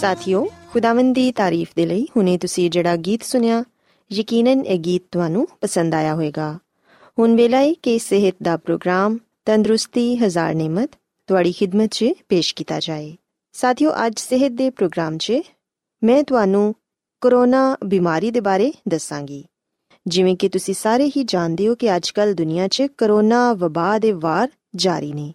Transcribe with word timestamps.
ਸਾਥਿਓ, 0.00 0.46
ਖੁਦਾਵੰਦ 0.72 1.14
ਦੀ 1.14 1.32
ਤਾਰੀਫ 1.32 1.68
ਦੇ 1.76 1.86
ਲਈ 1.86 2.08
ਹੁਣੇ 2.16 2.38
ਤੁਸੀਂ 2.38 2.70
ਜਿਹੜਾ 2.70 2.96
ਗੀਤ 2.96 3.22
ਸੁਨਿਆ 3.22 3.64
ਯਕੀਨਨ 4.12 4.66
ਇਹ 4.66 4.78
ਗੀਤ 4.78 5.02
ਤੁਹਾਨੂੰ 5.12 5.48
ਪਸੰਦ 5.60 5.94
ਆਇਆ 5.94 6.14
ਹੋਵੇਗਾ। 6.14 6.58
ਹੁਣ 7.18 7.36
ਵੇਲਾ 7.36 7.58
ਹੈ 7.58 7.72
ਕਿ 7.72 7.98
ਸਿਹਤ 7.98 8.34
ਦਾ 8.42 8.56
ਪ੍ਰੋਗਰਾਮ 8.56 9.18
ਤੰਦਰੁਸਤੀ, 9.44 10.16
ਹਜ਼ਾਰ 10.16 10.54
ਨਿਮਤ 10.54 10.90
ਤੁਹਾਡੀ 11.26 11.52
ਖਿਦਮਤ 11.52 11.88
'ਚ 11.90 12.06
ਪੇਸ਼ 12.28 12.54
ਕੀਤਾ 12.54 12.80
ਜਾਏ। 12.80 13.16
ਸਾਥਿਓ, 13.52 13.90
ਅੱਜ 14.06 14.20
ਸਿਹਤ 14.20 14.52
ਦੇ 14.52 14.70
ਪ੍ਰੋਗਰਾਮ 14.70 15.18
'ਚ 15.18 15.32
ਮੈਂ 16.04 16.24
ਤੁਹਾਨੂੰ 16.24 16.74
ਕਰੋਨਾ 17.20 17.76
ਬਿਮਾਰੀ 17.84 18.30
ਦੇ 18.30 18.40
ਬਾਰੇ 18.40 18.72
ਦੱਸਾਂਗੀ। 18.88 19.44
ਜਿਵੇਂ 20.06 20.36
ਕਿ 20.36 20.48
ਤੁਸੀਂ 20.48 20.74
ਸਾਰੇ 20.74 21.08
ਹੀ 21.08 21.24
ਜਾਣਦੇ 21.24 21.68
ਹੋ 21.68 21.74
ਕਿ 21.74 21.96
ਅੱਜਕੱਲ 21.96 22.34
ਦੁਨੀਆ 22.34 22.68
'ਚ 22.68 22.82
ਕਰੋਨਾ 22.82 23.52
ਵਬਾ 23.52 23.98
ਦੇ 23.98 24.12
ਵਾਰ 24.12 24.48
ਜਾਰੀ 24.76 25.12
ਨੇ। 25.12 25.34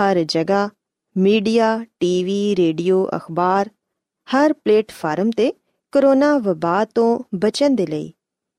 ਹਰ 0.00 0.24
ਜਗ੍ਹਾ 0.24 0.68
ਮੀਡੀਆ, 1.16 1.84
ਟੀਵੀ, 2.00 2.56
ਰੇਡੀਓ, 2.56 3.08
ਅਖਬਾਰ 3.16 3.70
ਹਰ 4.36 4.52
ਪਲੇਟਫਾਰਮ 4.52 5.30
ਤੇ 5.30 5.52
ਕਰੋਨਾ 5.92 6.38
ਵਬਾ 6.38 6.84
ਤੋਂ 6.84 7.18
ਬਚਣ 7.34 7.74
ਦੇ 7.74 7.86
ਲਈ 7.86 8.12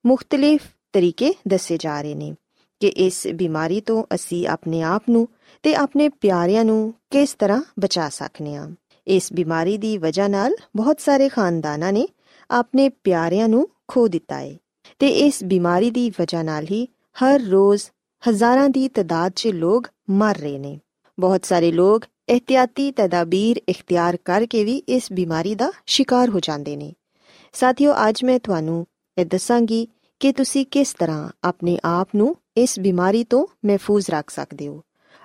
ਮੁxtਲਿਫ 0.06 0.62
ਤਰੀਕੇ 0.94 1.34
ਦੱਸੇ 1.48 1.78
ਜਾ 1.78 2.02
ਰਹੇ 2.02 2.16
ਨੇ 2.16 2.36
ਕਿ 2.80 2.88
ਇਸ 2.88 3.28
ਬਿਮਾਰੀ 3.36 3.82
ਤੋਂ 3.82 4.04
ਅਸੀਂ 4.16 4.48
ਆਪਣੇ 4.48 4.82
ਆਪ 4.82 5.04
ਨੂੰ 5.10 5.28
ਤੇ 5.64 5.76
ਆਪਣੇ 5.76 6.10
ਪਿਆਰਿਆਂ 6.10 6.66
ਨੂੰ 6.66 6.94
ਕਿਸ 7.10 7.34
ਤਰ੍ਹਾਂ 7.34 7.62
ਬਚਾ 7.80 8.10
ਸਕਨੇ 8.10 8.56
ਹਾਂ। 8.56 8.72
ਇਸ 9.08 9.34
ਬਿਮਾਰੀ 9.34 9.78
ਦੀ 9.78 9.98
ਵਜ੍ਹਾ 9.98 10.28
ਨਾਲ 10.28 10.56
ਬਹੁਤ 10.76 11.00
ਸਾਰੇ 11.00 11.30
ਖਾਨਦਾਨਾਂ 11.30 11.94
ਨੇ 11.94 12.08
ਆਪਣੇ 12.52 12.90
ਪਿਆਰਿਆਂ 12.90 13.50
ਨੂੰ 13.50 13.70
ਖੋ 13.88 14.08
ਦਿੱਤਾ 14.08 14.40
ਹੈ 14.40 14.58
ਤੇ 15.00 15.08
ਇਸ 15.08 15.44
ਬਿਮਾਰੀ 15.44 15.92
ਦੀ 15.92 16.10
ਵਜ੍ਹਾ 16.10 16.44
ਨਾਲ 16.44 16.64
ਹੀ 16.64 16.88
ਹਰ 17.24 17.40
ਰੋਜ਼ 17.40 17.84
ਹਜ਼ਾਰਾਂ 18.30 18.70
ਦੀ 18.70 18.88
ਤਦਾਦ 18.88 19.32
'ਚ 19.36 19.48
ਲੋਕ 19.48 19.88
ਮਰ 20.10 20.38
ਰਹੇ 20.38 20.60
ਨੇ। 20.60 20.80
ਬਹੁਤ 21.20 21.46
ਸਾਰੇ 21.46 21.72
ਲੋਕ 21.72 22.06
ਇhtiyati 22.30 22.92
ਤਦਾਬੀਰ 22.96 23.62
ਇਖਤਿਆਰ 23.70 24.18
ਕਰਕੇ 24.26 24.64
ਵੀ 24.64 24.84
ਇਸ 24.88 25.12
ਬਿਮਾਰੀ 25.14 25.56
ਦਾ 25.56 25.72
ਸ਼ਿਕਾਰ 25.86 26.30
ਹੋ 26.30 26.40
ਜਾਂਦੇ 26.40 26.76
ਨੇ 26.76 26.94
ਸਾਥੀਓ 27.54 27.94
ਅੱਜ 28.10 28.24
ਮੈਂ 28.24 28.40
ਤੁਹਾਨੂੰ 28.40 28.86
ਇਹ 29.18 29.26
ਦੱਸਾਂਗੀ 29.26 29.88
ਕਿ 30.20 30.32
ਤੁਸੀਂ 30.32 30.66
ਕਿਸ 30.66 30.94
ਤਰ੍ਹਾਂ 30.94 31.30
ਆਪਣੇ 31.44 31.78
ਆਪ 31.86 32.08
ਨੂੰ 32.16 32.36
ਇਸ 32.58 32.80
ਬਿਮਾਰੀ 32.80 33.24
ਤੋਂ 33.24 33.48
ਮਹਿਫੂਜ਼ 33.66 34.10
ਰੱਖ 34.10 34.30
ਸਕਦੇ 34.30 34.68
ਹੋ 34.68 34.82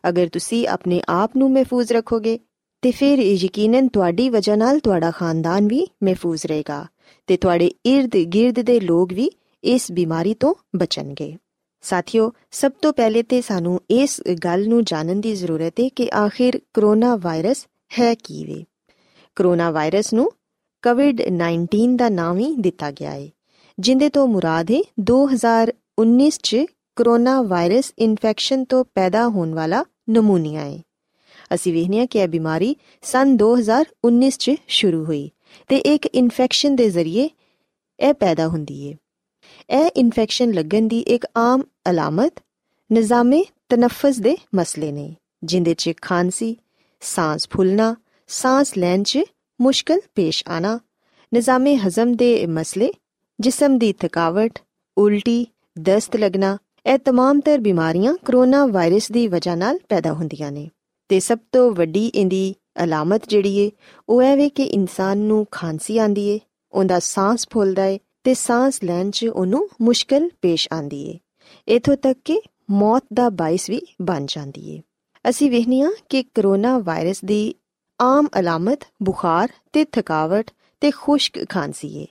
ਅਗਰ 0.08 0.28
ਤੁਸੀਂ 0.28 0.68
ਆਪਣੇ 0.68 1.02
ਆਪ 1.08 1.36
ਨੂੰ 1.36 1.52
ਮਹਿਫੂਜ਼ 1.52 1.92
ਰੱਖੋਗੇ 1.92 2.38
ਤੇ 2.82 2.90
ਫਿਰ 2.90 3.18
ਯਕੀਨਨ 3.18 3.88
ਤੁਹਾਡੀ 3.88 4.28
ਵਜ੍ਹਾ 4.28 4.56
ਨਾਲ 4.56 4.80
ਤੁਹਾਡਾ 4.80 5.10
ਖਾਨਦਾਨ 5.10 5.66
ਵੀ 5.66 5.86
ਮਹਿਫੂਜ਼ 6.04 6.46
ਰਹੇਗਾ 6.46 6.86
ਤੇ 7.26 7.36
ਤੁਹਾਡੇ 7.36 7.70
ird-gird 7.88 8.62
ਦੇ 8.62 8.80
ਲੋਕ 8.80 9.12
ਵੀ 9.12 9.30
ਇਸ 9.64 9.92
ਬਿਮਾਰੀ 9.92 10.34
ਤੋਂ 10.34 10.54
ਬਚਣਗੇ 10.76 11.36
ਸਾਥੀਓ, 11.80 12.32
ਸਭ 12.50 12.72
ਤੋਂ 12.82 12.92
ਪਹਿਲੇ 12.92 13.22
ਤੇ 13.22 13.40
ਸਾਨੂੰ 13.40 13.80
ਇਸ 13.90 14.22
ਗੱਲ 14.44 14.68
ਨੂੰ 14.68 14.84
ਜਾਣਨ 14.84 15.20
ਦੀ 15.20 15.34
ਜ਼ਰੂਰਤ 15.34 15.80
ਹੈ 15.80 15.88
ਕਿ 15.88 16.10
ਆਖਿਰ 16.14 16.60
ਕਰੋਨਾ 16.74 17.16
ਵਾਇਰਸ 17.16 17.66
ਹੈ 17.98 18.14
ਕੀ 18.14 18.44
ਵੇ। 18.44 18.64
ਕਰੋਨਾ 19.34 19.70
ਵਾਇਰਸ 19.70 20.12
ਨੂੰ 20.12 20.30
ਕੋਵਿਡ-19 20.82 21.96
ਦਾ 21.96 22.08
ਨਾਮ 22.08 22.38
ਹੀ 22.38 22.54
ਦਿੱਤਾ 22.54 22.90
ਗਿਆ 22.90 23.10
ਹੈ 23.10 23.28
ਜਿੰਦੇ 23.78 24.08
ਤੋਂ 24.08 24.26
ਮੁਰਾਦ 24.26 24.70
ਹੈ 24.70 24.82
2019 25.00 26.28
ਚ 26.42 26.56
ਕਰੋਨਾ 26.96 27.42
ਵਾਇਰਸ 27.42 27.92
ਇਨਫੈਕਸ਼ਨ 27.98 28.64
ਤੋਂ 28.64 28.84
ਪੈਦਾ 28.94 29.28
ਹੋਣ 29.28 29.54
ਵਾਲਾ 29.54 29.84
ਨਮੂਨੀਆ 30.10 30.60
ਹੈ 30.60 30.82
ਅਸੀਂ 31.54 31.72
ਵੇਖਨੇ 31.72 32.00
ਆ 32.00 32.06
ਕਿ 32.06 32.18
ਇਹ 32.18 32.28
ਬਿਮਾਰੀ 32.28 32.76
ਸਨ 33.02 33.36
2019 33.42 34.28
ਚ 34.28 34.50
ਸ਼ੁਰੂ 34.68 35.04
ਹੋਈ 35.04 35.30
ਤੇ 35.68 35.76
ਇੱਕ 35.76 36.06
ਇਨਫੈਕਸ਼ਨ 36.06 36.76
ਦੇ 36.76 36.90
ਜ਼ਰੀਏ 36.90 37.30
ਇਹ 38.00 38.14
ਪੈਦਾ 38.14 38.48
ਹੁੰਦੀ 38.48 38.92
ਹੈ 38.92 38.96
ਇਹ 39.69 39.89
ਇਨਫੈਕਸ਼ਨ 39.95 40.51
ਲੱਗਣ 40.51 40.87
ਦੀ 40.87 40.99
ਇੱਕ 41.07 41.25
ਆਮ 41.37 41.63
ਅਲਾਮਤ 41.89 42.39
ਨਿਜ਼ਾਮੇ 42.89 43.43
ਤਨਫਸ 43.69 44.19
ਦੇ 44.19 44.37
ਮਸਲੇ 44.55 44.91
ਨੇ 44.91 45.15
ਜਿੰਦੇ 45.43 45.73
'ਚ 45.73 45.93
ਖਾਂਸੀ 46.01 46.55
ਸਾਹ 47.01 47.37
ਫੁੱਲਣਾ 47.51 47.95
ਸਾਹ 48.29 48.63
ਲੈਣ 48.77 49.03
'ਚ 49.03 49.19
ਮੁਸ਼ਕਲ 49.59 50.01
ਪੇਸ਼ 50.15 50.43
ਆਣਾ 50.47 50.79
ਨਿਜ਼ਾਮੇ 51.31 51.75
ਹਜ਼ਮ 51.77 52.13
ਦੇ 52.15 52.45
ਮਸਲੇ 52.47 52.91
ਜਿਸਮ 53.39 53.77
ਦੀ 53.77 53.93
ਥਕਾਵਟ 53.93 54.59
ਉਲਟੀ 54.97 55.45
ਦਸਤ 55.79 56.15
ਲੱਗਣਾ 56.15 56.57
ਇਹ 56.85 56.97
तमाम 57.09 57.39
ਤਰ 57.45 57.59
ਬਿਮਾਰੀਆਂ 57.59 58.13
ਕਰੋਨਾ 58.25 58.65
ਵਾਇਰਸ 58.65 59.11
ਦੀ 59.11 59.27
ਵਜ੍ਹਾ 59.27 59.55
ਨਾਲ 59.55 59.79
ਪੈਦਾ 59.89 60.13
ਹੁੰਦੀਆਂ 60.13 60.51
ਨੇ 60.51 60.69
ਤੇ 61.09 61.19
ਸਭ 61.19 61.37
ਤੋਂ 61.51 61.71
ਵੱਡੀ 61.71 62.05
ਇਹਦੀ 62.07 62.53
ਅਲਾਮਤ 62.83 63.27
ਜਿਹੜੀ 63.29 63.57
ਏ 63.57 63.71
ਉਹ 64.09 64.21
ਇਹ 64.23 64.35
ਵੇ 64.37 64.49
ਕਿ 64.49 64.63
ਇਨਸਾਨ 64.63 65.17
ਨੂੰ 65.17 65.45
ਖਾਂਸੀ 65.51 65.97
ਆਂਦੀ 65.97 66.27
ਏ 66.29 66.39
ਉਹਦਾ 66.73 66.99
ਸਾਹ 66.99 67.35
ਫੁੱਲਦਾ 67.51 67.85
ਏ 67.85 67.99
ਤੇ 68.26 68.34
ਸਾਹ 68.34 68.70
ਲੈਣ 68.84 69.10
'ਚ 69.10 69.24
ਉਹਨੂੰ 69.24 69.68
ਮੁਸ਼ਕਲ 69.82 70.30
ਪੇਸ਼ 70.42 70.68
ਆਂਦੀ 70.74 71.10
ਏ। 71.10 71.18
ਇਥੋਂ 71.76 71.96
ਤੱਕ 71.96 72.18
ਕਿ 72.24 72.40
ਮੌਤ 72.70 73.04
ਦਾ 73.14 73.30
ਬਾਇਸ 73.30 73.70
ਵੀ 73.70 73.80
ਬਣ 74.02 74.26
ਜਾਂਦੀ 74.26 74.70
ਏ। 74.70 74.82
ਅਸੀਂ 75.28 75.50
ਵੇਖਨੀਆ 75.50 75.90
ਕਿ 76.08 76.22
ਕਰੋਨਾ 76.22 76.78
ਵਾਇਰਸ 76.78 77.24
ਦੀ 77.24 77.54
ਆਮ 78.00 78.28
ਅਲਾਮਤ, 78.38 78.78
ਬੁਖਾਰ 79.02 79.48
ਤੇ 79.72 79.84
ਥਕਾਵਟ 79.84 80.50
ਤੇ 80.80 80.90
ਖੁਸ਼ਕ 80.90 81.48
ਖਾਂਸੀ 81.48 81.98
ਏ। 81.98 82.06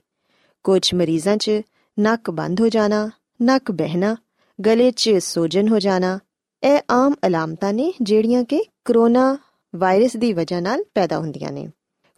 ਕੁਝ 0.63 0.93
ਮਰੀਜ਼ਾਂ 0.93 1.37
'ਚ 1.37 1.51
ਨੱਕ 1.99 2.31
ਬੰਦ 2.31 2.61
ਹੋ 2.61 2.69
ਜਾਣਾ, 2.69 3.09
ਨੱਕ 3.41 3.71
ਬਹਿਣਾ, 3.71 4.15
ਗਲੇ 4.65 4.91
'ਚ 4.91 5.09
ਸੋਜਨ 5.09 5.67
ਹੋ 5.67 5.79
ਜਾਣਾ, 5.79 6.19
ਇਹ 6.63 6.79
ਆਮ 6.91 7.13
ਅਲਾਮਤਾਂ 7.27 7.73
ਨੇ 7.73 7.93
ਜਿਹੜੀਆਂ 8.01 8.43
ਕਿ 8.43 8.63
ਕਰੋਨਾ 8.85 9.37
ਵਾਇਰਸ 9.75 10.17
ਦੀ 10.17 10.33
ਵਜ੍ਹਾ 10.33 10.59
ਨਾਲ 10.59 10.83
ਪੈਦਾ 10.95 11.17
ਹੁੰਦੀਆਂ 11.17 11.51
ਨੇ। 11.51 11.67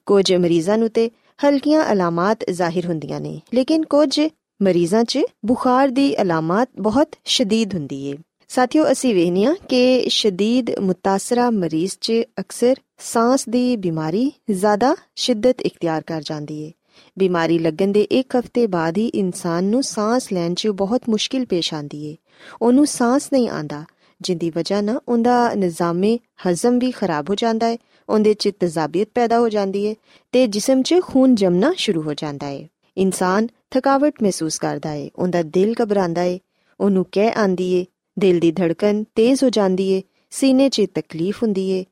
ਕੁਝ 0.05 0.33
ਮਰੀਜ਼ਾਂ 0.33 0.77
ਨੂੰ 0.77 0.89
ਤੇ 0.89 1.11
ਹਲਕੀਆਂ 1.45 1.92
ਅਲਾਮਤ 1.92 2.50
ਜ਼ਾਹਿਰ 2.50 2.86
ਹੁੰਦੀਆਂ 2.86 3.19
ਨੇ, 3.19 3.42
ਲੇਕਿਨ 3.54 3.86
ਕੁਝ 3.86 4.19
ਮਰੀਜ਼ਾਂ 4.62 5.04
'ਚ 5.04 5.19
ਬੁਖਾਰ 5.45 5.88
ਦੀ 5.88 6.22
ਅਲਾਮਤ 6.22 6.69
ਬਹੁਤ 6.80 7.16
ਸ਼ਦੀਦ 7.25 7.74
ਹੁੰਦੀ 7.74 8.06
ਏ। 8.06 8.18
ਸਾਥੀਓ, 8.48 8.92
ਅਸੀਂ 8.92 9.16
ਵੇਖਨੀਆ 9.16 9.56
ਕਿ 9.69 10.06
ਸ਼ਦੀਦ 10.10 10.80
ਮੁਤਾਸਰਾ 10.80 11.50
ਮਰੀਜ਼ 11.50 11.92
'ਚ 12.01 12.13
ਅਕਸਰ 12.39 12.75
ਸਾਹ 12.98 13.38
ਦੀ 13.50 13.78
ਬਿਮਾਰੀ 13.78 14.31
ਜ਼ਿਆਦਾ 14.51 14.95
ਸ਼ਿੱਦਤ 15.16 15.62
ਇਖਤਿਆਰ 15.62 16.01
ਕਰ 16.01 16.22
ਜਾਂਦੀ 16.22 16.62
ਏ। 16.63 16.72
ਬਿਮਾਰੀ 17.19 17.60
ਲੱਗਣ 17.60 17.88
ਦੇ 17.88 18.01
ਇੱਕ 18.01 18.36
ਹਫ਼ਤੇ 18.36 18.68
ਬਾਅਦ 18.68 18.98
ਹੀ 18.98 19.07
ਇਨਸਾਨ 19.07 19.63
ਨੂੰ 19.63 19.83
ਸਾਹ 19.83 20.19
ਲੈਣ 20.33 20.54
'ਚ 20.54 20.68
ਬਹੁਤ 20.68 21.01
ਮੁਸ਼ਕਿਲ 21.10 21.45
ਪੇਸ਼ 21.45 21.74
ਆਂਦੀ 21.74 22.06
ਏ। 22.06 22.16
ਉਹਨੂੰ 22.62 22.88
ਸਾਹ 22.88 23.19
ਨਹੀਂ 23.33 23.50
ਆਂਦਾ 23.50 23.86
ਜਿੰਦੀ 24.22 24.50
ਵਜ੍ਹਾ 24.50 24.81
ਨਾਲ 24.81 25.00
ਉਹਦਾ 25.08 25.54
ਨਿਜ਼ਾਮੇ 25.54 26.19
ਹਜ਼ਮ 26.48 26.80
ਵੀ 26.80 26.92
ਖਰਾਬ 26.92 27.30
ਹੋ 27.30 27.36
ਜਾਂਦਾ 27.36 27.68
ਹੈ, 27.68 27.78
ਉਹਦੇ 28.10 28.34
'ਚ 28.34 28.50
ਤਜ਼ਾਬੀਅਤ 28.60 29.10
ਪੈਦਾ 29.16 29.40
ਹੋ 29.40 29.50
ਜਾਂਦੀ 29.50 29.88
ਹੈ 29.88 29.96
ਤੇ 30.31 30.48
ਜਿਸਮ 30.48 30.81
'ਚ 30.81 30.96
ਖੂਨ 31.02 31.36
ਜਮਣਾ 31.36 31.74
ਸ਼ੁਰੂ 31.78 32.02
ਹੋ 32.02 32.14
ਜਾਂਦਾ 32.14 32.48
ਹੈ। 32.48 32.68
ਇਨਸਾਨ 32.98 33.48
ਥਕਾਵਟ 33.72 34.24
ਮਹਿਸੂਸ 34.24 34.58
ਕਰਦਾ 34.58 34.90
ਹੈ, 34.90 35.10
ਉਹਦਾ 35.16 35.42
ਦਿਲ 35.44 35.75
ਘਬਰਾਉਂਦਾ 35.84 36.22
ਹੈ, 36.22 36.40
ਉਹਨੂੰ 36.80 37.06
ਕਹਿ 37.12 37.31
ਆਂਦੀ 37.38 37.74
ਏ 37.74 37.86
ਦਿਲ 38.19 38.40
ਦੀ 38.40 38.52
ਧੜਕਨ 38.52 39.04
ਤੇਜ਼ 39.16 39.44
ਹੋ 39.44 39.50
ਜਾਂਦੀ 39.50 39.92
ਏ 39.92 40.02
ਸੀਨੇ 40.31 40.69
'ਚ 40.69 40.81
ਤਕਲੀਫ 40.96 41.44
ਹੁੰਦੀ 41.44 41.69
ਏ 41.69 41.86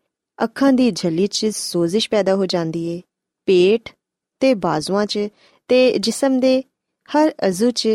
ਅੱਖਾਂ 0.43 0.73
ਦੀ 0.73 0.91
ਝੱਲੀ 0.91 1.27
'ਚ 1.27 1.45
ਸੋਜ਼ਿਸ਼ 1.45 2.09
ਪੈਦਾ 2.09 2.35
ਹੋ 2.35 2.45
ਜਾਂਦੀ 2.45 2.85
ਏ 2.85 3.01
ਪੇਟ 3.45 3.89
ਤੇ 4.39 4.53
ਬਾਜ਼ੂਆਂ 4.53 5.05
'ਚ 5.05 5.19
ਤੇ 5.67 5.97
ਜਿਸਮ 5.99 6.39
ਦੇ 6.39 6.63
ਹਰ 7.09 7.31
ਅਜ਼ੂ 7.47 7.71
'ਚ 7.71 7.89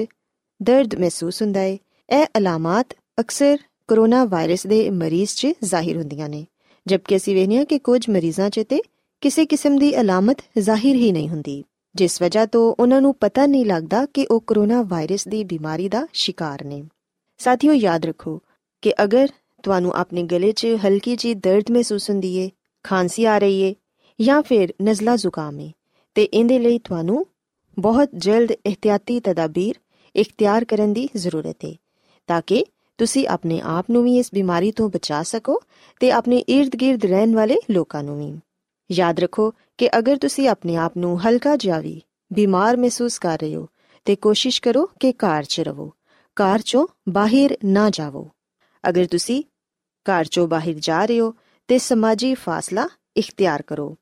ਦਰਦ 0.62 0.94
ਮਹਿਸੂਸ 0.94 1.42
ਹੁੰਦਾ 1.42 1.60
ਹੈ। 1.60 1.78
ਇਹ 2.10 2.26
ਅਲਾਮਤ 2.38 2.86
ਅਕਸਰ 3.20 3.58
ਕਰੋਨਾ 3.90 4.24
ਵਾਇਰਸ 4.24 4.66
ਦੇ 4.66 4.90
ਮਰੀਜ਼ 4.90 5.30
'ਚ 5.30 5.46
ਜ਼ਾਹਿਰ 5.64 5.96
ਹੁੰਦੀਆਂ 5.96 6.28
ਨੇ। 6.28 6.46
ਜਦਕਿ 6.86 7.16
ਅਸੀਂ 7.16 7.34
ਵੇਖਿਆ 7.34 7.64
ਕਿ 7.64 7.78
ਕੁਝ 7.78 8.10
ਮਰੀਜ਼ਾਂ 8.10 8.50
'ਚ 8.50 8.60
ਤੇ 8.68 8.82
ਕਿਸੇ 9.20 9.46
ਕਿਸਮ 9.46 9.78
ਦੀ 9.78 10.00
ਅਲਾਮਤ 10.00 10.36
ਜ਼ਾਹਿਰ 10.58 10.96
ਹੀ 10.96 11.12
ਨਹੀਂ 11.12 11.28
ਹੁੰਦੀ। 11.28 11.64
ਜਿਸ 11.94 12.22
ਵਜ੍ਹਾ 12.22 12.46
ਤੋਂ 12.46 12.74
ਉਹਨਾਂ 12.80 13.00
ਨੂੰ 13.00 13.14
ਪਤਾ 13.14 13.46
ਨਹੀਂ 13.46 13.66
ਲੱਗਦਾ 13.66 14.06
ਕਿ 14.06 14.26
ਉਹ 14.30 14.40
ਕਰੋਨਾ 14.46 14.82
ਵਾਇਰਸ 14.82 15.28
ਦੀ 15.28 15.44
ਬਿਮਾਰੀ 15.44 15.88
ਦਾ 15.88 16.06
ਸ਼ਿਕਾਰ 16.12 16.64
ਨੇ। 16.64 16.82
ਸਾਥੀਓ, 17.38 17.72
ਯਾਦ 17.72 18.06
ਰੱਖੋ 18.06 18.40
ਕਿ 18.82 18.94
ਅਗਰ 19.04 19.28
ਤੁਹਾਨੂੰ 19.62 19.92
ਆਪਣੇ 19.92 20.22
ਗਲੇ 20.22 20.52
'ਚ 20.52 20.66
ਹਲਕੀ 20.86 21.16
ਜੀ 21.16 21.34
ਦਰਦ 21.34 21.64
ਮਹਿਸੂਸ 21.70 22.10
ਹੁੰਦੀ 22.10 22.36
ਏ, 22.36 22.50
ਖਾਂਸੀ 22.82 23.24
ਆ 23.24 23.38
ਰਹੀ 23.38 23.60
ਏ 23.60 23.74
ਜਾਂ 24.20 24.42
ਫਿਰ 24.42 24.74
ਨਜ਼ਲਾ 24.82 25.16
ਜ਼ੁਕਾਮ 25.16 25.60
ਏ, 25.60 25.72
ਤੇ 26.14 26.24
ਇਹਦੇ 26.24 26.58
ਲਈ 26.58 26.78
ਤੁਹਾਨੂੰ 26.78 27.26
ਬਹੁਤ 27.78 28.08
ਜਲਦ 28.16 28.50
ਇhtiyati 28.66 29.20
ਤਦਾਬੀਰ 29.24 29.74
ਇਖਤਿਆਰ 30.16 30.64
ਕਰਨ 30.64 30.92
ਦੀ 30.92 31.08
ਜ਼ਰੂਰਤ 31.16 31.56
ਹੈ 31.64 31.74
ਤਾਂ 32.26 32.42
ਕਿ 32.46 32.64
ਤੁਸੀਂ 33.00 33.28
ਆਪਣੇ 33.28 33.60
ਆਪ 33.60 33.86
ਨੂੰ 33.90 34.04
ਵੀ 34.04 34.18
ਇਸ 34.18 34.30
ਬਿਮਾਰੀ 34.34 34.72
ਤੋਂ 34.72 34.88
ਬਚਾ 34.88 35.22
ਸਕੋ 35.22 35.62
ਤੇ 36.00 36.10
ਆਪਣੇ 36.10 36.44
ird-gird 36.50 36.98
ਰਹਿਣ 37.04 37.34
ਵਾਲੇ 37.34 37.56
ਲੋਕਾਂ 37.70 38.02
ਨੂੰ 38.02 38.18
ਵੀ। 38.18 38.40
ਯਾਦ 38.92 39.20
ਰੱਖੋ 39.20 39.52
ਕਿ 39.78 39.98
ਅਗਰ 39.98 40.16
ਤੁਸੀਂ 40.16 40.48
ਆਪਣੇ 40.48 40.76
ਆਪ 40.76 40.96
ਨੂੰ 40.96 41.28
ਹਲਕਾ 41.28 41.56
ਜਿਹਾ 41.56 41.80
ਵੀ 41.80 42.02
ਬਿਮਾਰ 42.32 42.76
ਮਹਿਸੂਸ 42.76 43.18
ਕਰ 43.18 43.38
ਰਹੇ 43.38 43.56
ਹੋ, 43.56 43.68
ਤੇ 44.04 44.16
ਕੋਸ਼ਿਸ਼ 44.16 44.62
ਕਰੋ 44.62 44.90
ਕਿ 45.00 45.12
ਘਰ 45.12 45.44
'ਚ 45.44 45.60
ਰਹੋ। 45.60 45.92
ਘਰ 46.36 46.58
'ਚੋਂ 46.58 46.86
ਬਾਹਰ 47.08 47.56
ਨਾ 47.64 47.90
ਜਾਵੋ। 47.90 48.30
ਅਗਰ 48.88 49.06
ਤੁਸੀਂ 49.06 49.44
ਘਰ 50.06 50.24
'ਚੋਂ 50.24 50.48
ਬਾਹਰ 50.48 50.72
ਜਾ 50.72 51.04
ਰਹੇ 51.04 51.20
ਹੋ, 51.20 51.34
ਤੇ 51.68 51.78
ਸਮਾਜੀ 51.78 52.34
ਫਾਸਲਾ 52.34 52.88
ਇਖਤਿਆਰ 53.16 53.62
ਕਰੋ। 53.62 53.96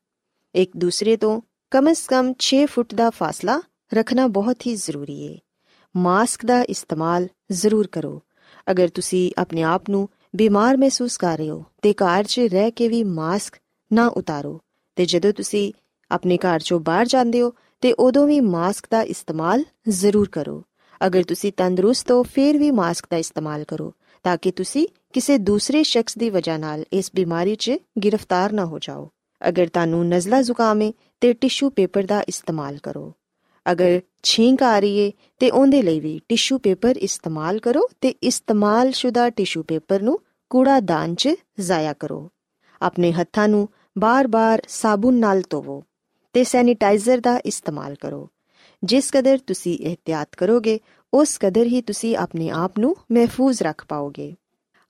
ਇੱਕ 0.54 0.76
ਦੂਸਰੇ 0.76 1.16
ਤੋਂ 1.16 1.40
ਕਮ 1.70 1.92
ਸੇ 1.92 2.06
ਕਮ 2.08 2.34
6 2.38 2.66
ਫੁੱਟ 2.66 2.94
ਦਾ 2.94 3.10
ਫਾਸਲਾ 3.10 3.62
ਰੱਖਣਾ 3.94 4.26
ਬਹੁਤ 4.26 4.66
ਹੀ 4.66 4.74
ਜ਼ਰੂਰੀ 4.74 5.32
ਹੈ 5.32 5.38
ਮਾਸਕ 5.96 6.46
ਦਾ 6.46 6.62
ਇਸਤੇਮਾਲ 6.62 7.28
ਜ਼ਰੂਰ 7.52 7.86
ਕਰੋ। 7.86 8.22
ਅਗਰ 8.70 8.88
ਤੁਸੀਂ 8.88 9.30
ਆਪਣੇ 9.38 9.62
ਆਪ 9.62 9.90
ਨੂੰ 9.90 10.08
ਬਿਮਾਰ 10.36 10.76
ਮਹਿਸੂਸ 10.76 11.16
ਕਰ 11.16 11.38
ਰਹੇ 11.38 11.50
ਹੋ, 11.50 11.64
ਤੇ 11.82 11.92
ਘਰ 11.92 12.24
'ਚ 12.24 12.40
ਰਹਿ 12.40 12.70
ਕੇ 12.70 12.88
ਵੀ 12.88 13.04
ਮਾਸਕ 13.04 13.54
ਨਾ 13.92 14.06
ਉਤਾਰੋ। 14.06 14.60
ਤੇ 14.96 15.06
ਜਦੋਂ 15.06 15.32
ਤੁਸੀਂ 15.32 15.72
ਆਪਣੇ 16.10 16.36
ਘਰ 16.36 16.56
'ਚੋਂ 16.56 16.80
ਬਾਹਰ 16.80 17.06
ਜਾਂਦੇ 17.06 17.42
ਹੋ, 17.42 17.52
ਤੇ 17.80 17.92
ਉਦੋਂ 17.92 18.26
ਵੀ 18.26 18.40
ਮਾਸਕ 18.40 18.86
ਦਾ 18.90 19.02
ਇਸਤੇਮਾਲ 19.02 19.64
ਜ਼ਰੂਰ 19.88 20.28
ਕਰੋ। 20.28 20.64
ਅਗਰ 21.06 21.22
ਤੁਸੀਂ 21.22 21.52
ਤੰਦਰੁਸਤ 21.56 22.10
ਹੋ, 22.10 22.22
ਫਿਰ 22.22 22.58
ਵੀ 22.58 22.70
ਮਾਸਕ 22.70 23.06
ਦਾ 23.10 23.16
ਇਸਤੇਮਾਲ 23.16 23.64
ਕਰੋ, 23.64 23.94
ਤਾਂ 24.24 24.36
ਕਿ 24.42 24.50
ਤੁਸੀਂ 24.50 24.88
ਕਿਸੇ 25.12 25.38
ਦੂਸਰੇ 25.38 25.82
ਸ਼ਖਸ 25.82 26.18
ਦੀ 26.18 26.30
ਵਜ੍ਹਾ 26.30 26.56
ਨਾਲ 26.56 26.84
ਇਸ 26.92 27.10
ਬਿਮਾਰੀ 27.14 27.54
'ਚ 27.54 27.70
ਗ੍ਰਿਫਤਾਰ 28.04 28.52
ਨਾ 28.52 28.64
ਹੋ 28.64 28.78
ਜਾਓ। 28.78 29.10
ਅਗਰ 29.48 29.66
ਤੁਹਾਨੂੰ 29.66 30.08
ਨਜ਼ਲਾ 30.08 30.42
ਜ਼ੁਕਾਮ 30.42 30.82
ਹੈ 30.82 30.92
ਤੇ 31.20 31.32
ਟਿਸ਼ੂ 31.32 31.70
ਪੇਪਰ 31.70 32.02
ਦਾ 32.02 32.24
ਇਸਤੇਮਾਲ 32.28 32.78
ਕਰੋ। 32.82 33.14
ਅਗਰ 33.72 34.00
ਛੀਂਕ 34.22 34.62
ਆ 34.62 34.78
ਰਹੀ 34.78 35.06
ਹੈ 35.06 35.12
ਤੇ 35.38 35.50
ਉਹਦੇ 35.50 35.82
ਲਈ 35.82 36.00
ਵੀ 36.00 36.20
ਟਿਸ਼ੂ 36.28 36.58
ਪੇਪਰ 36.58 36.96
ਇਸਤੇਮਾਲ 36.96 37.58
ਕਰੋ 37.58 37.88
ਤੇ 38.00 38.08
ਇਸਤੇਮਾਲ 38.08 38.92
ਸ਼ੁਦਾ 38.92 39.30
ਟਿਸ਼ੂ 39.30 39.62
ਪੇਪਰ 39.62 40.02
ਨੂੰ 40.02 40.20
ਕੂੜਾਦਾਨ 40.50 41.14
'ਚ 41.14 41.28
ਜ਼ਾਇਆ 41.60 41.92
ਕਰੋ। 41.92 42.30
ਆਪਣੇ 42.82 43.12
ਹੱਥਾਂ 43.12 43.48
ਨੂੰ 43.48 43.68
ਬਾਰ-ਬਾਰ 43.98 44.62
ਸਾਬੁਨ 44.68 45.14
ਨਾਲ 45.14 45.42
ਧੋਵੋ 45.50 45.84
ਤੇ 46.32 46.44
ਸੈਨੀਟਾਈਜ਼ਰ 46.44 47.20
ਦਾ 47.20 47.40
ਇਸਤੇਮਾਲ 47.44 47.94
ਕਰੋ। 47.94 48.30
ਜਿਸ 48.84 49.10
ਕਦਰ 49.12 49.38
ਤੁਸੀਂ 49.38 49.78
ਇhtiyat 49.78 50.28
ਕਰੋਗੇ, 50.36 50.80
ਉਸ 51.14 51.38
ਕਦਰ 51.40 51.62
ਹੀ 51.62 51.82
ਤੁਸੀਂ 51.82 52.16
ਆਪਣੇ 52.16 52.48
ਆਪ 52.48 52.78
ਨੂੰ 52.78 52.96
ਮਹਿਫੂਜ਼ 53.12 53.62
ਰੱਖ 53.62 53.84
ਪਾਓਗੇ। 53.88 54.34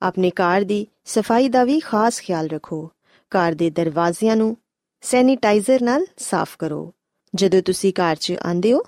ਆਪਣੇ 0.02 0.30
ਕਾਰ 0.30 0.60
ਦੀ 0.60 0.86
ਸਫ਼ਾਈ 1.04 1.48
ਦਾ 1.48 1.64
ਵੀ 1.64 1.80
ਖਾਸ 1.80 2.20
ਖਿਆਲ 2.20 2.46
ਰੱਖੋ। 2.46 2.90
ਕਾਰ 3.30 3.52
ਦੇ 3.52 3.70
ਦਰਵਾਜ਼ਿਆਂ 3.70 4.36
ਨੂੰ 4.36 4.56
ਸੈਨੀਟਾਈਜ਼ਰ 5.00 5.82
ਨਾਲ 5.82 6.06
ਸਾਫ਼ 6.16 6.56
ਕਰੋ। 6.58 6.94
ਜਦੋਂ 7.34 7.62
ਤੁਸੀਂ 7.62 7.92
ਕਾਰ 7.92 8.16
'ਚ 8.16 8.32
ਆਂਦੇ 8.46 8.72
ਹੋ 8.72 8.82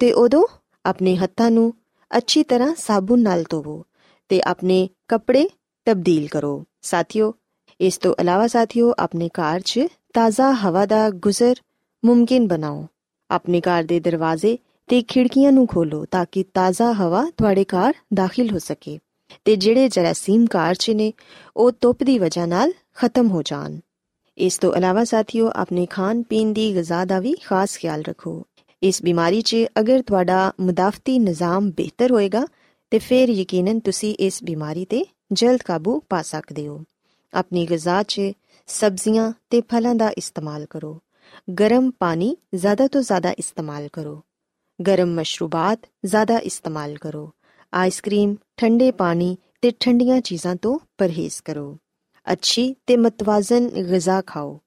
ਤੇ 0.00 0.12
ਉਦੋਂ 0.12 0.46
ਆਪਣੇ 0.86 1.16
ਹੱਥਾਂ 1.16 1.50
ਨੂੰ 1.50 1.74
ਅੱਛੀ 2.18 2.42
ਤਰ੍ਹਾਂ 2.42 2.74
ਸਾਬੁਨ 2.78 3.22
ਨਾਲ 3.22 3.44
ਧੋਵੋ 3.50 3.84
ਤੇ 4.28 4.42
ਆਪਣੇ 4.42 4.88
ਕੱਪੜੇ 5.08 5.48
ਤਬਦੀਲ 5.84 6.28
ਕਰੋ। 6.28 6.64
ਸਾਥੀਓ, 6.82 7.34
ਇਸ 7.80 7.98
ਤੋਂ 7.98 8.14
ਇਲਾਵਾ 8.20 8.46
ਸਾਥੀਓ, 8.46 8.94
ਆਪਣੇ 8.98 9.28
ਕਾਰ 9.34 9.60
'ਚ 9.60 9.80
ਤਾਜ਼ਾ 10.14 10.52
ਹਵਾ 10.52 10.86
ਦਾ 10.86 11.10
ਗੁਜ਼ਰ 11.10 11.54
ਮੁਮਕਿਨ 12.04 12.48
ਬਣਾਓ। 12.48 12.86
ਆਪਣੇ 13.30 13.60
ਕਾਰ 13.60 13.84
ਦੇ 13.84 14.00
ਦਰਵਾਜ਼ੇ 14.00 14.58
ਤੇ 14.88 15.02
ਖਿੜਕੀਆਂ 15.02 15.52
ਨੂੰ 15.52 15.66
ਖੋਲੋ 15.66 16.04
ਤਾਂ 16.04 16.26
ਕਿ 16.32 16.44
ਤਾਜ਼ਾ 16.54 16.92
ਹਵਾ 16.92 17.30
ਤੁਹਾਡੇ 17.36 17.64
ਕਾਰ 17.64 17.94
ਦਾਖਲ 18.14 18.50
ਹੋ 18.50 18.58
ਸਕੇ 18.58 18.98
ਤੇ 19.44 19.56
ਜਿਹੜੇ 19.56 19.88
ਜਰਾਸੀਮ 19.88 20.46
ਕਾਰ 20.46 20.74
'ਚ 20.74 20.90
ਨੇ, 20.90 21.12
ਉਹ 21.56 21.72
ਧੁੱਪ 21.80 22.02
ਦੀ 22.02 22.18
ਵਜ੍ਹਾ 22.18 22.46
ਨਾਲ 22.46 22.72
ਖਤਮ 22.94 23.28
ਹੋ 23.28 23.42
ਜਾਣ। 23.42 23.78
ਇਸ 24.38 24.58
ਤੋਂ 24.58 24.74
ਇਲਾਵਾ 24.74 25.04
ਸਾਥੀਓ, 25.04 25.50
ਆਪਣੇ 25.56 25.86
ਖਾਣ 25.86 26.22
ਪੀਣ 26.22 26.52
ਦੀ 26.52 26.74
ਗਿਜ਼ਾ 26.74 27.04
ਦਾ 27.04 27.20
ਵੀ 27.20 27.32
ਖਾਸ 27.32 27.78
ਖਿਆਲ 27.78 28.02
ਰੱਖੋ। 28.02 28.46
ਇਸ 28.82 29.02
ਬਿਮਾਰੀ 29.02 29.42
'ਚ 29.42 29.56
ਅਗਰ 29.80 30.02
ਤੁਹਾਡਾ 30.02 30.52
ਮੁਦਾਫਤੀ 30.60 31.18
ਨਿਜ਼ਾਮ 31.18 31.70
ਬਿਹਤਰ 31.70 32.10
ਹੋਏਗਾ, 32.10 32.46
ਤੇ 32.90 32.98
ਫਿਰ 32.98 33.28
ਯਕੀਨਨ 33.28 33.80
ਤੁਸੀਂ 33.80 34.14
ਇਸ 34.14 34.44
ਬਿਮਾਰੀ 34.44 34.84
ਤੇ 34.84 35.04
ਜਲਦ 35.32 35.62
ਕਾਬੂ 35.62 36.02
ਪਾ 36.08 36.22
ਸਕਦੇ 36.22 36.68
ਹੋ। 36.68 36.84
ਆਪਣੀ 37.34 37.66
ਗਿਜ਼ਾ 37.66 38.02
'ਚ 38.02 38.20
ਸਬਜ਼ੀਆਂ 38.66 39.32
ਤੇ 39.50 39.60
ਫਲਾਂ 39.60 39.94
ਦਾ 39.94 40.10
ਇਸਤੇਮਾਲ 40.18 40.66
ਕਰੋ। 40.70 41.00
ਗਰਮ 41.60 41.90
ਪਾਣੀ 41.90 42.36
ਜ਼ਿਆਦਾ 42.54 42.86
ਤੋਂ 42.86 43.02
ਜ਼ਿਆਦਾ 43.02 43.30
ਇਸਤੇਮਾਲ 43.30 43.88
ਕਰੋ। 43.92 44.22
ਗਰਮ 44.86 45.14
ਮਸ਼ਰੂਬਾਤ 45.14 45.80
ਜ਼ਿਆਦਾ 46.04 46.38
ਇਸਤੇਮਾਲ 46.38 46.98
ਕਰੋ। 46.98 47.32
ਆਈਸਕ੍ਰੀਮ, 47.74 48.36
ਠੰਡੇ 48.56 48.90
ਪਾਣੀ 48.90 49.36
ਤੇ 49.62 49.72
ਠੰਡੀਆਂ 49.80 50.20
ਚੀਜ਼ਾਂ 50.20 50.56
ਤੋਂ 50.56 50.78
ਪਰਹੇਜ਼ 50.98 51.42
ਕਰੋ। 51.44 51.78
ਅੱਛੀ 52.32 52.76
ਤੇ 52.86 52.96
ਮਤਵਾਜ਼ਨ 52.96 53.68
ਗਿਜ਼ਾ 53.68 54.22
ਖਾਓ, 54.26 54.60